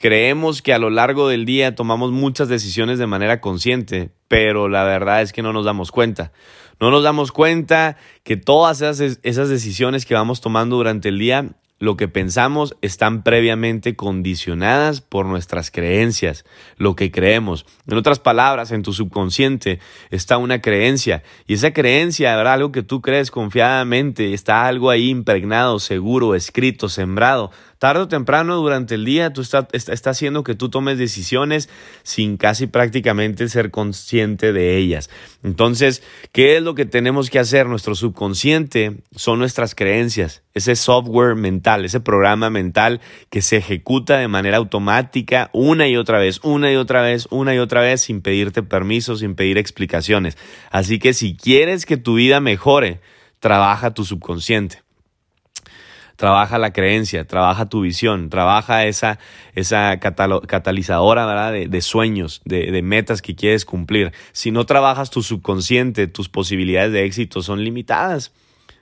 Creemos 0.00 0.62
que 0.62 0.72
a 0.72 0.78
lo 0.78 0.90
largo 0.90 1.28
del 1.28 1.44
día 1.44 1.74
tomamos 1.74 2.12
muchas 2.12 2.48
decisiones 2.48 3.00
de 3.00 3.08
manera 3.08 3.40
consciente, 3.40 4.10
pero 4.28 4.68
la 4.68 4.84
verdad 4.84 5.22
es 5.22 5.32
que 5.32 5.42
no 5.42 5.52
nos 5.52 5.64
damos 5.64 5.90
cuenta. 5.90 6.30
No 6.78 6.92
nos 6.92 7.02
damos 7.02 7.32
cuenta 7.32 7.96
que 8.22 8.36
todas 8.36 8.80
esas, 8.80 9.18
esas 9.24 9.48
decisiones 9.48 10.06
que 10.06 10.14
vamos 10.14 10.40
tomando 10.40 10.76
durante 10.76 11.08
el 11.08 11.18
día 11.18 11.50
lo 11.80 11.96
que 11.96 12.08
pensamos 12.08 12.76
están 12.80 13.22
previamente 13.22 13.94
condicionadas 13.94 15.00
por 15.00 15.26
nuestras 15.26 15.70
creencias, 15.70 16.44
lo 16.76 16.96
que 16.96 17.10
creemos. 17.10 17.66
En 17.86 17.96
otras 17.96 18.18
palabras, 18.18 18.72
en 18.72 18.82
tu 18.82 18.92
subconsciente 18.92 19.78
está 20.10 20.38
una 20.38 20.60
creencia 20.60 21.22
y 21.46 21.54
esa 21.54 21.72
creencia, 21.72 22.34
habrá 22.34 22.54
algo 22.54 22.72
que 22.72 22.82
tú 22.82 23.00
crees 23.00 23.30
confiadamente, 23.30 24.34
está 24.34 24.66
algo 24.66 24.90
ahí 24.90 25.08
impregnado, 25.08 25.78
seguro, 25.78 26.34
escrito, 26.34 26.88
sembrado 26.88 27.50
tarde 27.78 28.02
o 28.02 28.08
temprano 28.08 28.56
durante 28.56 28.96
el 28.96 29.04
día 29.04 29.32
tú 29.32 29.40
está, 29.40 29.68
está, 29.72 30.10
haciendo 30.10 30.42
que 30.42 30.54
tú 30.54 30.68
tomes 30.68 30.98
decisiones 30.98 31.68
sin 32.02 32.36
casi 32.36 32.66
prácticamente 32.66 33.48
ser 33.48 33.70
consciente 33.70 34.52
de 34.52 34.76
ellas. 34.76 35.10
Entonces, 35.42 36.02
¿qué 36.32 36.56
es 36.56 36.62
lo 36.62 36.74
que 36.74 36.84
tenemos 36.84 37.30
que 37.30 37.38
hacer? 37.38 37.66
Nuestro 37.66 37.94
subconsciente 37.94 38.96
son 39.14 39.38
nuestras 39.38 39.74
creencias, 39.74 40.42
ese 40.54 40.76
software 40.76 41.36
mental, 41.36 41.84
ese 41.84 42.00
programa 42.00 42.50
mental 42.50 43.00
que 43.30 43.42
se 43.42 43.56
ejecuta 43.56 44.18
de 44.18 44.28
manera 44.28 44.56
automática 44.56 45.50
una 45.52 45.88
y 45.88 45.96
otra 45.96 46.18
vez, 46.18 46.40
una 46.42 46.72
y 46.72 46.76
otra 46.76 47.00
vez, 47.02 47.28
una 47.30 47.54
y 47.54 47.58
otra 47.58 47.80
vez, 47.80 48.00
sin 48.00 48.22
pedirte 48.22 48.62
permiso, 48.62 49.16
sin 49.16 49.34
pedir 49.34 49.58
explicaciones. 49.58 50.36
Así 50.70 50.98
que 50.98 51.14
si 51.14 51.36
quieres 51.36 51.86
que 51.86 51.96
tu 51.96 52.14
vida 52.14 52.40
mejore, 52.40 53.00
trabaja 53.38 53.94
tu 53.94 54.04
subconsciente 54.04 54.87
trabaja 56.18 56.58
la 56.58 56.72
creencia, 56.72 57.24
trabaja 57.28 57.66
tu 57.66 57.82
visión, 57.82 58.28
trabaja 58.28 58.86
esa, 58.86 59.20
esa 59.54 60.00
catalizadora 60.00 61.24
¿verdad? 61.26 61.52
De, 61.52 61.80
sueños, 61.80 62.42
de, 62.44 62.72
de, 62.72 62.82
metas 62.82 63.22
que 63.22 63.36
quieres 63.36 63.64
cumplir. 63.64 64.12
Si 64.32 64.50
no 64.50 64.66
trabajas 64.66 65.10
tu 65.10 65.22
subconsciente, 65.22 66.08
tus 66.08 66.28
posibilidades 66.28 66.90
de 66.90 67.04
éxito 67.04 67.40
son 67.40 67.62
limitadas. 67.62 68.32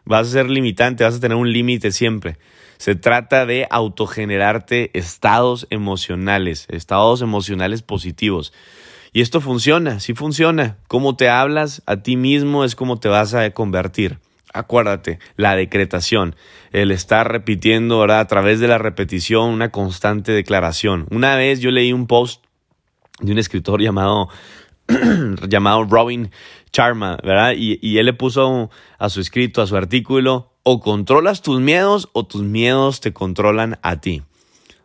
Vas 0.07 0.29
a 0.29 0.31
ser 0.31 0.49
limitante, 0.49 1.05
vas 1.05 1.17
a 1.17 1.21
tener 1.21 1.37
un 1.37 1.53
límite 1.53 1.93
siempre. 1.93 2.39
Se 2.79 2.95
trata 2.95 3.45
de 3.45 3.67
autogenerarte 3.71 4.91
estados 4.95 5.67
emocionales, 5.69 6.67
estados 6.71 7.21
emocionales 7.21 7.83
positivos. 7.83 8.55
Y 9.13 9.21
esto 9.21 9.43
funciona, 9.43 10.01
sí 10.01 10.15
funciona. 10.15 10.79
Cómo 10.89 11.17
te 11.17 11.29
hablas 11.29 11.83
a 11.85 11.99
ti 11.99 12.17
mismo 12.17 12.65
es 12.65 12.75
como 12.75 12.99
te 12.99 13.09
vas 13.11 13.35
a 13.35 13.51
convertir 13.51 14.21
acuérdate, 14.59 15.19
la 15.37 15.57
decretación, 15.57 16.37
el 16.73 16.91
estar 16.91 17.31
repitiendo, 17.31 18.01
¿verdad? 18.01 18.21
A 18.21 18.27
través 18.27 18.61
de 18.61 18.69
la 18.69 18.79
repetición, 18.79 19.51
una 19.51 19.71
constante 19.71 20.33
declaración. 20.33 21.07
Una 21.11 21.37
vez 21.37 21.61
yo 21.61 21.71
leí 21.71 21.93
un 21.93 22.07
post 22.07 22.45
de 23.21 23.33
un 23.33 23.39
escritor 23.39 23.81
llamado, 23.81 24.29
llamado 25.49 25.85
Robin 25.85 26.31
Charma, 26.73 27.19
¿verdad? 27.23 27.55
Y, 27.57 27.79
y 27.81 27.99
él 27.99 28.07
le 28.07 28.13
puso 28.13 28.71
a 28.99 29.09
su 29.09 29.21
escrito, 29.21 29.63
a 29.63 29.67
su 29.67 29.77
artículo, 29.77 30.53
o 30.63 30.81
controlas 30.81 31.43
tus 31.43 31.61
miedos 31.61 32.09
o 32.13 32.25
tus 32.25 32.43
miedos 32.43 33.01
te 33.01 33.13
controlan 33.13 33.79
a 33.83 34.01
ti. 34.01 34.23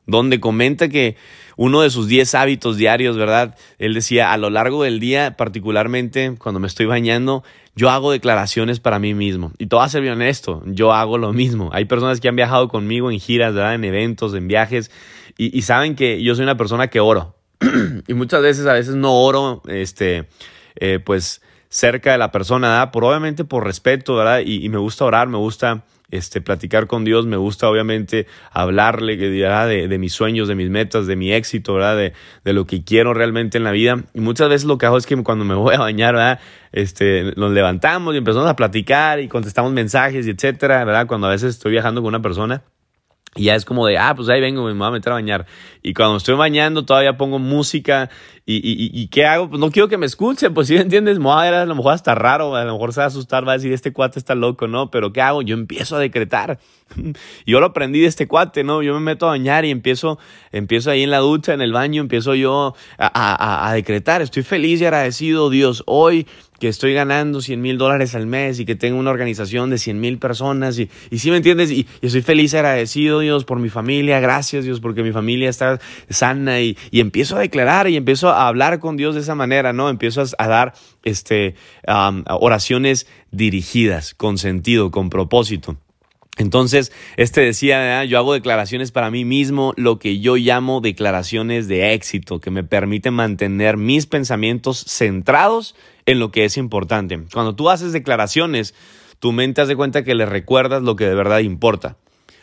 Donde 0.06 0.40
comenta 0.40 0.90
que 0.90 1.16
uno 1.62 1.82
de 1.82 1.92
sus 1.92 2.08
10 2.08 2.34
hábitos 2.34 2.76
diarios, 2.76 3.18
¿verdad? 3.18 3.56
Él 3.78 3.94
decía, 3.94 4.34
a 4.34 4.38
lo 4.38 4.50
largo 4.50 4.82
del 4.82 5.00
día, 5.00 5.38
particularmente 5.38 6.34
cuando 6.40 6.60
me 6.60 6.66
estoy 6.66 6.88
bañando, 6.88 7.44
yo 7.76 7.92
hago 7.92 8.12
declaraciones 8.12 8.80
para 8.80 8.98
mí 8.98 9.14
mismo. 9.14 9.52
Y 9.60 9.68
todo 9.68 9.82
a 9.82 9.88
ser 9.88 10.02
bien 10.02 10.16
honesto, 10.16 10.64
yo 10.66 10.92
hago 10.92 11.20
lo 11.20 11.34
mismo. 11.34 11.70
Hay 11.72 11.86
personas 11.86 12.20
que 12.20 12.28
han 12.28 12.36
viajado 12.36 12.68
conmigo 12.68 13.12
en 13.12 13.20
giras, 13.20 13.54
¿verdad? 13.54 13.76
En 13.76 13.84
eventos, 13.84 14.34
en 14.34 14.48
viajes, 14.48 14.90
y, 15.38 15.62
saben 15.62 15.94
que 15.94 16.24
yo 16.24 16.34
soy 16.34 16.46
una 16.46 16.58
persona 16.58 16.88
que 16.88 17.00
oro. 17.00 17.36
y 18.08 18.16
muchas 18.16 18.42
veces, 18.42 18.66
a 18.66 18.74
veces 18.74 18.96
no 18.96 19.14
oro, 19.14 19.62
este, 19.68 20.28
eh, 20.78 20.98
pues 20.98 21.44
cerca 21.70 22.12
de 22.12 22.18
la 22.18 22.32
persona, 22.32 22.70
¿verdad? 22.70 22.92
Por, 22.92 23.04
obviamente 23.04 23.46
por 23.46 23.66
respeto, 23.66 24.16
¿verdad? 24.16 24.42
Y, 24.44 24.68
me 24.70 24.80
gusta 24.80 25.06
orar, 25.06 25.28
me 25.28 25.38
gusta 25.38 25.84
este, 26.12 26.42
platicar 26.42 26.88
con 26.88 27.04
Dios, 27.04 27.26
me 27.26 27.38
gusta 27.38 27.68
obviamente 27.68 28.28
hablarle 28.52 29.16
¿verdad? 29.16 29.68
De, 29.68 29.88
de, 29.88 29.98
mis 29.98 30.14
sueños, 30.14 30.48
de 30.48 30.56
mis 30.56 30.70
metas, 30.70 31.08
de 31.08 31.16
mi 31.16 31.34
éxito, 31.34 31.74
¿verdad? 31.74 31.98
De, 31.98 32.14
de, 32.44 32.54
lo 32.54 32.66
que 32.66 32.84
quiero 32.84 33.14
realmente 33.14 33.58
en 33.58 33.64
la 33.64 33.72
vida. 33.72 34.04
Y 34.14 34.20
muchas 34.20 34.50
veces 34.50 34.66
lo 34.66 34.78
que 34.78 34.86
hago 34.86 34.98
es 34.98 35.06
que 35.06 35.22
cuando 35.24 35.46
me 35.46 35.56
voy 35.56 35.76
a 35.76 35.80
bañar, 35.80 36.16
¿verdad? 36.16 36.40
Este, 36.72 37.34
nos 37.36 37.52
levantamos 37.52 38.14
y 38.14 38.18
empezamos 38.18 38.48
a 38.50 38.56
platicar 38.56 39.20
y 39.20 39.28
contestamos 39.28 39.72
mensajes 39.74 40.28
y 40.28 40.32
etcétera, 40.32 40.84
¿verdad? 40.86 41.08
Cuando 41.08 41.28
a 41.28 41.32
veces 41.32 41.56
estoy 41.56 41.72
viajando 41.72 42.02
con 42.02 42.10
una 42.10 42.22
persona. 42.22 42.64
Y 43.34 43.46
ya 43.46 43.56
es 43.56 43.64
como 43.64 43.88
de, 43.88 43.98
ah, 43.98 44.14
pues 44.14 44.28
ahí 44.28 44.42
vengo, 44.42 44.66
me 44.66 44.74
voy 44.74 44.88
a 44.88 44.92
meter 44.92 45.14
a 45.14 45.16
bañar. 45.16 45.46
Y 45.82 45.94
cuando 45.94 46.18
estoy 46.18 46.36
bañando 46.36 46.84
todavía 46.84 47.16
pongo 47.16 47.40
música. 47.40 48.10
¿Y, 48.46 48.56
y, 48.58 48.92
y 48.92 49.08
qué 49.08 49.26
hago? 49.26 49.50
Pues 49.50 49.60
no 49.62 49.72
quiero 49.72 49.88
que 49.88 49.98
me 49.98 50.06
escuchen, 50.06 50.54
pues 50.54 50.68
si 50.68 50.74
me 50.74 50.82
entiendes, 50.82 51.18
me 51.18 51.26
va 51.26 51.44
a, 51.44 51.62
a 51.62 51.66
lo 51.66 51.76
mejor 51.76 51.94
hasta 51.94 52.14
raro, 52.14 52.56
a 52.56 52.66
lo 52.66 52.74
mejor 52.74 52.92
se 52.92 53.00
va 53.00 53.06
a 53.06 53.08
asustar, 53.08 53.48
va 53.48 53.54
a 53.54 53.56
decir, 53.56 53.72
este 53.72 53.94
cuate 53.94 54.20
está 54.20 54.36
loco, 54.36 54.68
¿no? 54.68 54.92
Pero 54.92 55.14
¿qué 55.14 55.22
hago? 55.22 55.42
Yo 55.44 55.56
empiezo 55.56 55.96
a 55.96 56.00
decretar. 56.00 56.60
yo 57.46 57.60
lo 57.62 57.68
aprendí 57.68 58.02
de 58.02 58.08
este 58.08 58.28
cuate, 58.28 58.66
¿no? 58.66 58.82
Yo 58.82 58.94
me 58.96 59.00
meto 59.00 59.28
a 59.28 59.30
bañar 59.30 59.64
y 59.64 59.72
empiezo, 59.72 60.20
empiezo 60.52 60.92
ahí 60.92 61.04
en 61.04 61.12
la 61.12 61.20
ducha, 61.20 61.54
en 61.54 61.62
el 61.62 61.72
baño, 61.72 62.02
empiezo 62.02 62.36
yo 62.36 62.76
a, 62.98 63.08
a, 63.08 63.70
a 63.70 63.74
decretar. 63.74 64.22
Estoy 64.22 64.44
feliz 64.44 64.82
y 64.82 64.86
agradecido, 64.86 65.50
Dios, 65.50 65.84
hoy 65.86 66.28
que 66.62 66.68
estoy 66.68 66.94
ganando 66.94 67.42
100 67.42 67.60
mil 67.60 67.80
dólares 67.80 68.14
al 68.14 68.28
mes 68.28 68.60
y 68.60 68.66
que 68.66 68.76
tengo 68.76 69.00
una 69.00 69.10
organización 69.10 69.72
de 69.72 69.80
100 69.80 70.00
mil 70.00 70.20
personas 70.20 70.78
y, 70.78 70.92
y 71.10 71.18
sí 71.18 71.32
me 71.32 71.38
entiendes 71.38 71.72
y, 71.72 71.88
estoy 72.04 72.22
feliz, 72.22 72.54
agradecido 72.54 73.20
Dios 73.20 73.46
por 73.46 73.58
mi 73.58 73.70
familia, 73.70 74.20
gracias 74.20 74.64
Dios 74.64 74.80
porque 74.80 75.02
mi 75.02 75.12
familia 75.12 75.50
está 75.50 75.80
sana 76.12 76.62
y, 76.62 76.78
y 76.92 77.00
empiezo 77.00 77.36
a 77.36 77.40
declarar 77.40 77.90
y 77.90 77.98
empiezo 77.98 78.30
a 78.30 78.48
hablar 78.48 78.80
con 78.80 78.96
Dios 78.96 79.16
de 79.16 79.22
esa 79.22 79.34
manera, 79.34 79.74
¿no? 79.74 79.90
Empiezo 79.90 80.24
a, 80.38 80.48
dar 80.48 80.74
este, 81.04 81.56
oraciones 82.28 83.08
dirigidas, 83.32 84.14
con 84.14 84.38
sentido, 84.38 84.92
con 84.92 85.10
propósito. 85.10 85.78
Entonces, 86.38 86.92
este 87.18 87.42
decía, 87.42 88.06
yo 88.06 88.18
hago 88.18 88.34
declaraciones 88.34 88.92
para 88.92 89.12
mí 89.12 89.26
mismo, 89.26 89.74
lo 89.78 90.00
que 90.00 90.20
yo 90.20 90.38
llamo 90.38 90.80
declaraciones 90.80 91.68
de 91.68 91.94
éxito, 91.94 92.40
que 92.40 92.52
me 92.52 92.64
permiten 92.64 93.14
mantener 93.14 93.78
mis 93.78 94.06
pensamientos 94.06 94.86
centrados 94.88 95.76
en 96.06 96.20
lo 96.20 96.32
que 96.32 96.46
es 96.46 96.58
importante. 96.58 97.20
Cuando 97.34 97.56
tú 97.56 97.70
haces 97.70 97.94
declaraciones, 97.94 98.74
tu 99.20 99.32
mente 99.32 99.62
hace 99.62 99.76
cuenta 99.76 100.04
que 100.04 100.16
le 100.16 100.26
recuerdas 100.26 100.82
lo 100.82 100.96
que 100.96 101.06
de 101.06 101.16
verdad 101.16 101.40
importa. 101.40 101.98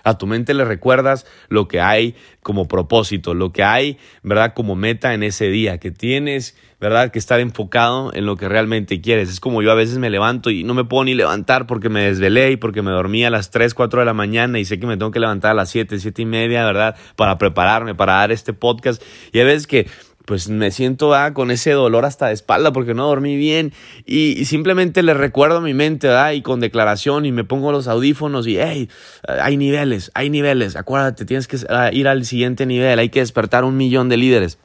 A 0.05 0.17
tu 0.17 0.27
mente 0.27 0.55
le 0.55 0.65
recuerdas 0.65 1.27
lo 1.49 1.69
que 1.69 1.81
hay 1.81 2.15
como 2.43 2.67
propósito, 2.67 3.35
lo 3.35 3.53
que 3.53 3.63
hay, 3.63 3.99
¿verdad? 4.23 4.55
Como 4.55 4.75
meta 4.75 5.13
en 5.13 5.23
ese 5.23 5.49
día, 5.49 5.79
que 5.79 5.91
tienes, 5.91 6.57
¿verdad? 6.81 7.11
Que 7.11 7.19
estar 7.19 7.41
enfocado 7.41 8.15
en 8.15 8.25
lo 8.25 8.37
que 8.37 8.49
realmente 8.49 9.01
quieres. 9.01 9.29
Es 9.29 9.41
como 9.41 9.61
yo 9.61 9.71
a 9.71 9.75
veces 9.75 9.99
me 9.99 10.09
levanto 10.09 10.51
y 10.51 10.65
no 10.65 10.73
me 10.73 10.85
puedo 10.85 11.05
ni 11.05 11.15
levantar 11.15 11.67
porque 11.67 11.89
me 11.89 12.05
desvelé 12.05 12.53
y 12.53 12.57
porque 12.57 12.81
me 12.81 12.91
dormí 12.91 13.25
a 13.25 13.31
las 13.31 13.51
3, 13.51 13.75
4 13.75 14.01
de 14.01 14.07
la 14.07 14.15
mañana 14.15 14.59
y 14.59 14.65
sé 14.65 14.79
que 14.79 14.87
me 14.87 14.97
tengo 14.97 15.11
que 15.11 15.21
levantar 15.21 15.51
a 15.51 15.55
las 15.55 15.71
7, 15.71 15.99
7 15.99 16.23
y 16.23 16.27
media, 16.27 16.65
¿verdad? 16.65 16.97
Para 17.17 17.37
prepararme, 17.37 17.95
para 17.95 18.15
dar 18.15 18.33
este 18.33 18.53
podcast. 18.53 19.03
Y 19.33 19.41
hay 19.41 19.45
veces 19.45 19.67
que 19.67 19.89
pues 20.29 20.51
me 20.51 20.71
siento 20.71 21.15
ah, 21.15 21.33
con 21.33 21.51
ese 21.51 21.71
dolor 21.71 22.05
hasta 22.05 22.27
de 22.27 22.35
espalda 22.35 22.71
porque 22.71 22.93
no 22.93 23.07
dormí 23.07 23.35
bien 23.39 23.73
y, 24.05 24.45
simplemente 24.45 25.03
le 25.03 25.15
recuerdo 25.15 25.57
a 25.57 25.61
mi 25.63 25.73
mente 25.73 26.11
ah, 26.11 26.35
y 26.35 26.43
con 26.43 26.61
declaración 26.61 27.25
y 27.25 27.33
me 27.33 27.45
pongo 27.45 27.73
los 27.73 27.89
audífonos 27.89 28.47
y 28.47 28.59
hey, 28.59 28.91
hay 29.27 29.57
niveles, 29.57 30.11
hay 30.13 30.29
niveles, 30.29 30.77
acuérdate, 30.77 31.25
tienes 31.25 31.49
que 31.49 31.57
ah, 31.71 31.89
ir 31.95 32.09
al 32.09 32.27
siguiente 32.27 32.67
nivel, 32.67 32.99
hay 32.99 33.09
que 33.09 33.21
despertar 33.21 33.65
un 33.65 33.79
millón 33.79 34.11
de 34.11 34.19
líderes. 34.19 34.59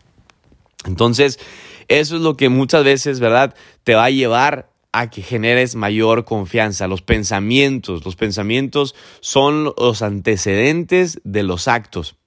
Entonces, 0.86 1.40
eso 1.88 2.18
es 2.18 2.22
lo 2.22 2.36
que 2.36 2.50
muchas 2.50 2.84
veces, 2.84 3.22
¿verdad? 3.22 3.56
Te 3.86 3.96
va 3.96 4.04
a 4.04 4.10
llevar 4.10 4.70
a 4.92 5.10
que 5.10 5.22
generes 5.22 5.76
mayor 5.76 6.26
confianza. 6.26 6.90
Los 6.90 7.02
pensamientos, 7.02 8.04
los 8.04 8.18
pensamientos 8.18 8.96
son 9.22 9.64
los 9.64 10.02
antecedentes 10.02 11.22
de 11.24 11.44
los 11.44 11.70
actos. 11.70 12.18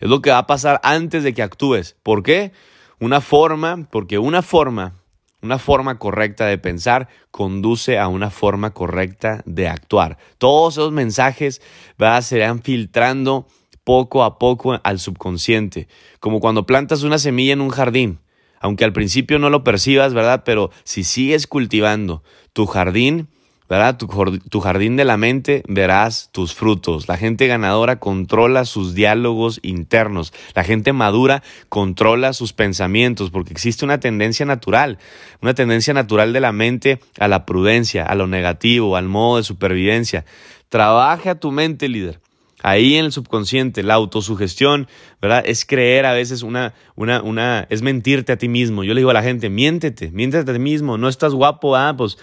Es 0.00 0.08
lo 0.08 0.22
que 0.22 0.30
va 0.30 0.38
a 0.38 0.46
pasar 0.46 0.80
antes 0.82 1.22
de 1.22 1.34
que 1.34 1.42
actúes. 1.42 1.96
¿Por 2.02 2.22
qué? 2.22 2.52
Una 2.98 3.20
forma, 3.20 3.86
porque 3.90 4.18
una 4.18 4.42
forma, 4.42 4.94
una 5.42 5.58
forma 5.58 5.98
correcta 5.98 6.46
de 6.46 6.58
pensar 6.58 7.08
conduce 7.30 7.98
a 7.98 8.08
una 8.08 8.30
forma 8.30 8.72
correcta 8.72 9.42
de 9.44 9.68
actuar. 9.68 10.18
Todos 10.38 10.74
esos 10.74 10.92
mensajes 10.92 11.62
¿verdad? 11.98 12.22
se 12.22 12.36
irán 12.36 12.62
filtrando 12.62 13.46
poco 13.84 14.24
a 14.24 14.38
poco 14.38 14.78
al 14.82 14.98
subconsciente, 14.98 15.88
como 16.18 16.40
cuando 16.40 16.66
plantas 16.66 17.02
una 17.02 17.18
semilla 17.18 17.52
en 17.52 17.60
un 17.60 17.70
jardín. 17.70 18.20
Aunque 18.60 18.84
al 18.84 18.92
principio 18.92 19.38
no 19.38 19.48
lo 19.48 19.64
percibas, 19.64 20.12
¿verdad? 20.12 20.42
Pero 20.44 20.70
si 20.84 21.02
sigues 21.02 21.46
cultivando 21.46 22.22
tu 22.52 22.66
jardín, 22.66 23.28
¿verdad? 23.70 23.96
Tu, 23.96 24.60
jardín 24.60 24.96
de 24.96 25.04
la 25.04 25.16
mente 25.16 25.62
verás 25.68 26.28
tus 26.32 26.54
frutos. 26.54 27.06
La 27.06 27.16
gente 27.16 27.46
ganadora 27.46 28.00
controla 28.00 28.64
sus 28.64 28.94
diálogos 28.94 29.60
internos. 29.62 30.32
La 30.56 30.64
gente 30.64 30.92
madura 30.92 31.44
controla 31.68 32.32
sus 32.32 32.52
pensamientos 32.52 33.30
porque 33.30 33.52
existe 33.52 33.84
una 33.84 34.00
tendencia 34.00 34.44
natural, 34.44 34.98
una 35.40 35.54
tendencia 35.54 35.94
natural 35.94 36.32
de 36.32 36.40
la 36.40 36.50
mente 36.50 36.98
a 37.20 37.28
la 37.28 37.46
prudencia, 37.46 38.04
a 38.04 38.16
lo 38.16 38.26
negativo, 38.26 38.96
al 38.96 39.06
modo 39.06 39.36
de 39.36 39.44
supervivencia. 39.44 40.24
Trabaja 40.68 41.36
tu 41.36 41.52
mente, 41.52 41.88
líder. 41.88 42.18
Ahí 42.62 42.96
en 42.96 43.06
el 43.06 43.12
subconsciente, 43.12 43.82
la 43.82 43.94
autosugestión, 43.94 44.88
¿verdad? 45.20 45.42
Es 45.46 45.64
creer 45.64 46.06
a 46.06 46.12
veces 46.12 46.42
una, 46.42 46.74
una, 46.94 47.22
una, 47.22 47.66
es 47.70 47.82
mentirte 47.82 48.32
a 48.32 48.36
ti 48.36 48.48
mismo. 48.48 48.84
Yo 48.84 48.94
le 48.94 49.00
digo 49.00 49.10
a 49.10 49.14
la 49.14 49.22
gente, 49.22 49.48
miéntete, 49.50 50.10
miéntete 50.10 50.50
a 50.50 50.54
ti 50.54 50.60
mismo. 50.60 50.98
No 50.98 51.08
estás 51.08 51.32
guapo, 51.32 51.76
ah, 51.76 51.94
pues, 51.96 52.18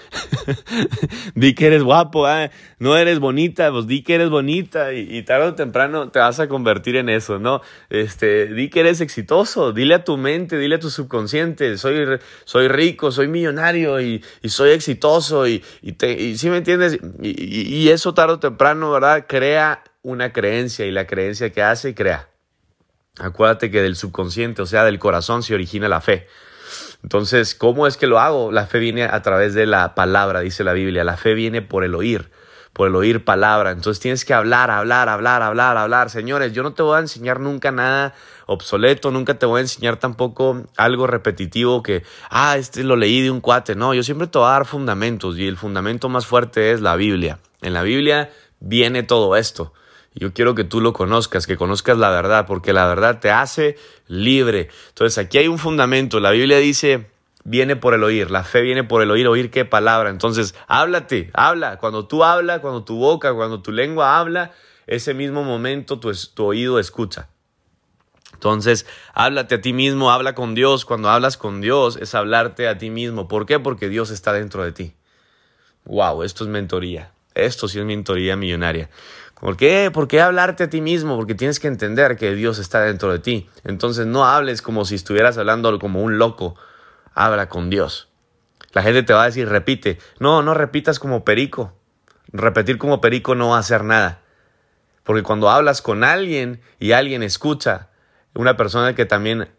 di 1.35 1.53
que 1.53 1.67
eres 1.67 1.83
guapo, 1.83 2.25
ah. 2.25 2.49
No 2.79 2.95
eres 2.95 3.19
bonita, 3.19 3.71
pues 3.71 3.87
di 3.87 4.03
que 4.03 4.15
eres 4.15 4.29
bonita 4.29 4.93
y, 4.93 5.23
tarde 5.23 5.47
o 5.47 5.55
temprano 5.55 6.09
te 6.09 6.19
vas 6.19 6.39
a 6.39 6.47
convertir 6.47 6.95
en 6.95 7.09
eso, 7.09 7.39
¿no? 7.39 7.61
Este, 7.89 8.47
di 8.53 8.69
que 8.69 8.81
eres 8.81 9.01
exitoso, 9.01 9.73
dile 9.73 9.95
a 9.95 10.03
tu 10.03 10.17
mente, 10.17 10.57
dile 10.57 10.75
a 10.75 10.79
tu 10.79 10.89
subconsciente, 10.89 11.77
soy, 11.77 12.19
soy 12.45 12.67
rico, 12.67 13.11
soy 13.11 13.27
millonario 13.27 13.99
y, 13.99 14.23
soy 14.45 14.71
exitoso 14.71 15.47
y, 15.47 15.63
y, 15.81 15.93
te, 15.93 16.13
y 16.13 16.37
¿sí 16.37 16.49
me 16.49 16.57
entiendes? 16.57 16.99
Y, 17.21 17.75
y 17.75 17.89
eso 17.89 18.13
tarde 18.13 18.33
o 18.33 18.39
temprano, 18.39 18.91
¿verdad? 18.91 19.25
Crea 19.27 19.83
una 20.07 20.31
creencia 20.31 20.85
y 20.85 20.91
la 20.91 21.05
creencia 21.05 21.51
que 21.51 21.61
hace 21.61 21.93
crea. 21.93 22.29
Acuérdate 23.19 23.69
que 23.69 23.81
del 23.81 23.97
subconsciente, 23.97 24.61
o 24.61 24.65
sea, 24.65 24.85
del 24.85 24.99
corazón, 24.99 25.43
se 25.43 25.53
origina 25.53 25.89
la 25.89 25.99
fe. 25.99 26.27
Entonces, 27.03 27.55
¿cómo 27.55 27.87
es 27.87 27.97
que 27.97 28.07
lo 28.07 28.17
hago? 28.17 28.53
La 28.53 28.67
fe 28.67 28.79
viene 28.79 29.03
a 29.03 29.21
través 29.21 29.53
de 29.53 29.65
la 29.65 29.95
palabra, 29.95 30.39
dice 30.39 30.63
la 30.63 30.71
Biblia. 30.71 31.03
La 31.03 31.17
fe 31.17 31.33
viene 31.33 31.61
por 31.61 31.83
el 31.83 31.93
oír, 31.93 32.31
por 32.71 32.87
el 32.87 32.95
oír 32.95 33.25
palabra. 33.25 33.71
Entonces 33.71 33.99
tienes 33.99 34.23
que 34.23 34.33
hablar, 34.33 34.71
hablar, 34.71 35.09
hablar, 35.09 35.41
hablar, 35.41 35.75
hablar. 35.75 36.09
Señores, 36.09 36.53
yo 36.53 36.63
no 36.63 36.73
te 36.73 36.83
voy 36.83 36.95
a 36.95 37.01
enseñar 37.01 37.41
nunca 37.41 37.73
nada 37.73 38.13
obsoleto, 38.45 39.11
nunca 39.11 39.37
te 39.37 39.45
voy 39.45 39.57
a 39.57 39.61
enseñar 39.63 39.97
tampoco 39.97 40.63
algo 40.77 41.05
repetitivo 41.05 41.83
que, 41.83 42.03
ah, 42.29 42.55
este 42.55 42.85
lo 42.85 42.95
leí 42.95 43.21
de 43.21 43.29
un 43.29 43.41
cuate. 43.41 43.75
No, 43.75 43.93
yo 43.93 44.03
siempre 44.03 44.27
te 44.27 44.37
voy 44.37 44.47
a 44.47 44.51
dar 44.51 44.65
fundamentos 44.65 45.37
y 45.37 45.47
el 45.47 45.57
fundamento 45.57 46.07
más 46.07 46.25
fuerte 46.25 46.71
es 46.71 46.79
la 46.79 46.95
Biblia. 46.95 47.39
En 47.61 47.73
la 47.73 47.81
Biblia 47.81 48.31
viene 48.61 49.03
todo 49.03 49.35
esto. 49.35 49.73
Yo 50.19 50.33
quiero 50.33 50.55
que 50.55 50.63
tú 50.63 50.81
lo 50.81 50.93
conozcas, 50.93 51.45
que 51.45 51.57
conozcas 51.57 51.97
la 51.99 52.09
verdad, 52.09 52.47
porque 52.47 52.73
la 52.73 52.87
verdad 52.87 53.19
te 53.19 53.29
hace 53.29 53.77
libre. 54.07 54.69
Entonces 54.89 55.19
aquí 55.19 55.37
hay 55.37 55.47
un 55.47 55.59
fundamento. 55.59 56.19
La 56.19 56.31
Biblia 56.31 56.57
dice, 56.57 57.05
viene 57.43 57.75
por 57.75 57.93
el 57.93 58.03
oír, 58.03 58.31
la 58.31 58.43
fe 58.43 58.61
viene 58.61 58.83
por 58.83 59.03
el 59.03 59.11
oír, 59.11 59.27
oír 59.27 59.51
qué 59.51 59.63
palabra. 59.63 60.09
Entonces, 60.09 60.55
háblate, 60.67 61.29
habla. 61.33 61.77
Cuando 61.77 62.07
tú 62.07 62.23
hablas, 62.23 62.61
cuando 62.61 62.83
tu 62.83 62.97
boca, 62.97 63.31
cuando 63.35 63.61
tu 63.61 63.71
lengua 63.71 64.19
habla, 64.19 64.53
ese 64.87 65.13
mismo 65.13 65.43
momento 65.43 65.99
tu, 65.99 66.11
oído 66.43 66.79
escucha. 66.79 67.29
Entonces, 68.33 68.87
háblate 69.13 69.55
a 69.55 69.61
ti 69.61 69.71
mismo, 69.71 70.09
habla 70.09 70.33
con 70.33 70.55
Dios. 70.55 70.83
Cuando 70.83 71.09
hablas 71.11 71.37
con 71.37 71.61
Dios 71.61 71.95
es 71.95 72.15
hablarte 72.15 72.67
a 72.67 72.79
ti 72.79 72.89
mismo. 72.89 73.27
¿Por 73.27 73.45
qué? 73.45 73.59
Porque 73.59 73.87
Dios 73.87 74.09
está 74.09 74.33
dentro 74.33 74.63
de 74.63 74.71
ti. 74.71 74.93
Wow, 75.85 76.23
esto 76.23 76.43
es 76.43 76.49
mentoría. 76.49 77.11
Esto 77.35 77.67
sí 77.67 77.77
es 77.77 77.85
mentoría 77.85 78.35
millonaria. 78.35 78.89
¿Por 79.39 79.55
qué? 79.55 79.91
¿Por 79.93 80.07
qué 80.07 80.21
hablarte 80.21 80.63
a 80.63 80.69
ti 80.69 80.81
mismo? 80.81 81.15
Porque 81.15 81.35
tienes 81.35 81.59
que 81.59 81.67
entender 81.67 82.17
que 82.17 82.33
Dios 82.33 82.57
está 82.57 82.81
dentro 82.81 83.11
de 83.11 83.19
ti. 83.19 83.49
Entonces 83.63 84.07
no 84.07 84.25
hables 84.25 84.61
como 84.61 84.83
si 84.85 84.95
estuvieras 84.95 85.37
hablando 85.37 85.77
como 85.79 86.01
un 86.01 86.17
loco. 86.17 86.55
Habla 87.13 87.47
con 87.47 87.69
Dios. 87.69 88.09
La 88.73 88.81
gente 88.81 89.03
te 89.03 89.13
va 89.13 89.23
a 89.23 89.27
decir, 89.27 89.47
repite. 89.47 89.99
No, 90.19 90.41
no 90.41 90.53
repitas 90.53 90.99
como 90.99 91.23
perico. 91.23 91.73
repetir 92.33 92.77
como 92.77 92.99
perico 92.99 93.35
no 93.35 93.49
va 93.49 93.57
a 93.57 93.59
hacer 93.59 93.83
nada. 93.83 94.21
Porque 95.03 95.23
cuando 95.23 95.49
hablas 95.49 95.81
con 95.81 96.03
alguien 96.03 96.61
y 96.79 96.91
alguien 96.91 97.23
escucha, 97.23 97.89
una 98.33 98.57
persona 98.57 98.93
que 98.93 99.05
también 99.05 99.49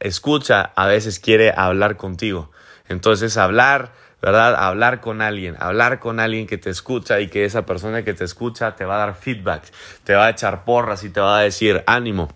escucha 0.00 0.72
a 0.74 0.86
veces 0.86 1.20
quiere 1.20 1.52
hablar 1.56 1.96
contigo. 1.96 2.50
Entonces 2.88 3.36
hablar, 3.36 3.92
¿verdad? 4.26 4.56
Hablar 4.56 5.00
con 5.00 5.22
alguien, 5.22 5.54
hablar 5.60 6.00
con 6.00 6.18
alguien 6.18 6.48
que 6.48 6.58
te 6.58 6.68
escucha 6.68 7.20
y 7.20 7.28
que 7.28 7.44
esa 7.44 7.64
persona 7.64 8.02
que 8.02 8.12
te 8.12 8.24
escucha 8.24 8.74
te 8.74 8.84
va 8.84 8.96
a 8.96 9.06
dar 9.06 9.14
feedback, 9.14 9.62
te 10.02 10.14
va 10.14 10.26
a 10.26 10.30
echar 10.30 10.64
porras 10.64 11.04
y 11.04 11.10
te 11.10 11.20
va 11.20 11.38
a 11.38 11.42
decir 11.42 11.84
ánimo. 11.86 12.28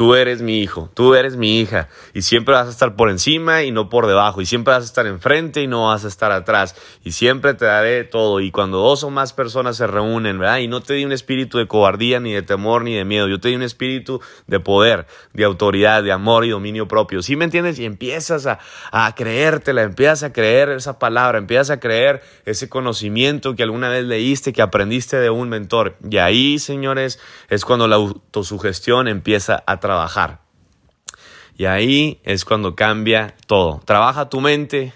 Tú 0.00 0.14
eres 0.14 0.40
mi 0.40 0.62
hijo, 0.62 0.88
tú 0.94 1.14
eres 1.14 1.36
mi 1.36 1.60
hija 1.60 1.90
y 2.14 2.22
siempre 2.22 2.54
vas 2.54 2.68
a 2.68 2.70
estar 2.70 2.96
por 2.96 3.10
encima 3.10 3.64
y 3.64 3.70
no 3.70 3.90
por 3.90 4.06
debajo 4.06 4.40
y 4.40 4.46
siempre 4.46 4.72
vas 4.72 4.84
a 4.84 4.86
estar 4.86 5.06
enfrente 5.06 5.60
y 5.60 5.66
no 5.66 5.88
vas 5.88 6.06
a 6.06 6.08
estar 6.08 6.32
atrás 6.32 6.74
y 7.04 7.12
siempre 7.12 7.52
te 7.52 7.66
daré 7.66 8.04
todo 8.04 8.40
y 8.40 8.50
cuando 8.50 8.78
dos 8.78 9.04
o 9.04 9.10
más 9.10 9.34
personas 9.34 9.76
se 9.76 9.86
reúnen, 9.86 10.38
¿verdad? 10.38 10.60
Y 10.60 10.68
no 10.68 10.80
te 10.80 10.94
di 10.94 11.04
un 11.04 11.12
espíritu 11.12 11.58
de 11.58 11.66
cobardía 11.66 12.18
ni 12.18 12.32
de 12.32 12.40
temor 12.40 12.82
ni 12.82 12.94
de 12.94 13.04
miedo, 13.04 13.28
yo 13.28 13.40
te 13.40 13.50
di 13.50 13.56
un 13.56 13.62
espíritu 13.62 14.22
de 14.46 14.58
poder, 14.58 15.06
de 15.34 15.44
autoridad, 15.44 16.02
de 16.02 16.12
amor 16.12 16.46
y 16.46 16.48
dominio 16.48 16.88
propio. 16.88 17.20
¿Sí 17.20 17.36
me 17.36 17.44
entiendes? 17.44 17.78
Y 17.78 17.84
empiezas 17.84 18.46
a, 18.46 19.14
creértela, 19.14 19.82
empiezas 19.82 20.22
a 20.22 20.32
creer 20.32 20.70
esa 20.70 20.98
palabra, 20.98 21.36
empiezas 21.36 21.68
a 21.68 21.78
creer 21.78 22.22
ese 22.46 22.70
conocimiento 22.70 23.54
que 23.54 23.64
alguna 23.64 23.90
vez 23.90 24.06
leíste, 24.06 24.54
que 24.54 24.62
aprendiste 24.62 25.18
de 25.18 25.28
un 25.28 25.50
mentor. 25.50 25.96
Y 26.10 26.16
ahí, 26.16 26.58
señores, 26.58 27.20
es 27.50 27.66
cuando 27.66 27.86
la 27.86 27.96
autosugestión 27.96 29.06
empieza 29.06 29.62
a 29.66 29.78
trabajar 29.78 29.89
trabajar. 29.90 30.38
Y 31.56 31.64
ahí 31.64 32.20
es 32.22 32.44
cuando 32.44 32.76
cambia 32.76 33.34
todo. 33.48 33.80
Trabaja 33.84 34.28
tu 34.28 34.40
mente, 34.40 34.92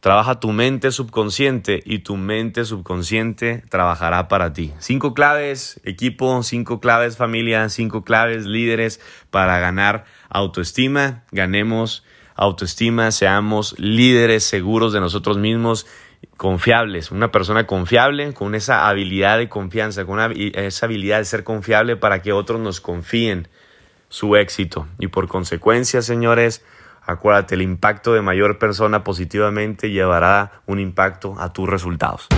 trabaja 0.00 0.40
tu 0.40 0.52
mente 0.52 0.90
subconsciente 0.90 1.82
y 1.84 1.98
tu 1.98 2.16
mente 2.16 2.64
subconsciente 2.64 3.62
trabajará 3.68 4.26
para 4.26 4.54
ti. 4.54 4.72
Cinco 4.78 5.12
claves, 5.12 5.82
equipo, 5.84 6.42
cinco 6.42 6.80
claves, 6.80 7.18
familia, 7.18 7.68
cinco 7.68 8.04
claves, 8.04 8.46
líderes 8.46 9.02
para 9.30 9.58
ganar 9.58 10.06
autoestima. 10.30 11.24
Ganemos 11.30 12.02
autoestima, 12.34 13.10
seamos 13.10 13.78
líderes 13.78 14.44
seguros 14.44 14.94
de 14.94 15.00
nosotros 15.00 15.36
mismos 15.36 15.86
confiables, 16.38 17.10
una 17.10 17.30
persona 17.30 17.66
confiable, 17.66 18.32
con 18.32 18.54
esa 18.54 18.88
habilidad 18.88 19.36
de 19.36 19.50
confianza, 19.50 20.06
con 20.06 20.18
esa 20.54 20.86
habilidad 20.86 21.18
de 21.18 21.26
ser 21.26 21.44
confiable 21.44 21.96
para 21.96 22.22
que 22.22 22.32
otros 22.32 22.60
nos 22.60 22.80
confíen 22.80 23.48
su 24.08 24.36
éxito. 24.36 24.86
Y 24.98 25.08
por 25.08 25.28
consecuencia, 25.28 26.02
señores, 26.02 26.64
acuérdate, 27.02 27.54
el 27.54 27.62
impacto 27.62 28.12
de 28.14 28.22
mayor 28.22 28.58
persona 28.58 29.04
positivamente 29.04 29.90
llevará 29.90 30.62
un 30.66 30.80
impacto 30.80 31.36
a 31.38 31.52
tus 31.52 31.68
resultados. 31.68 32.28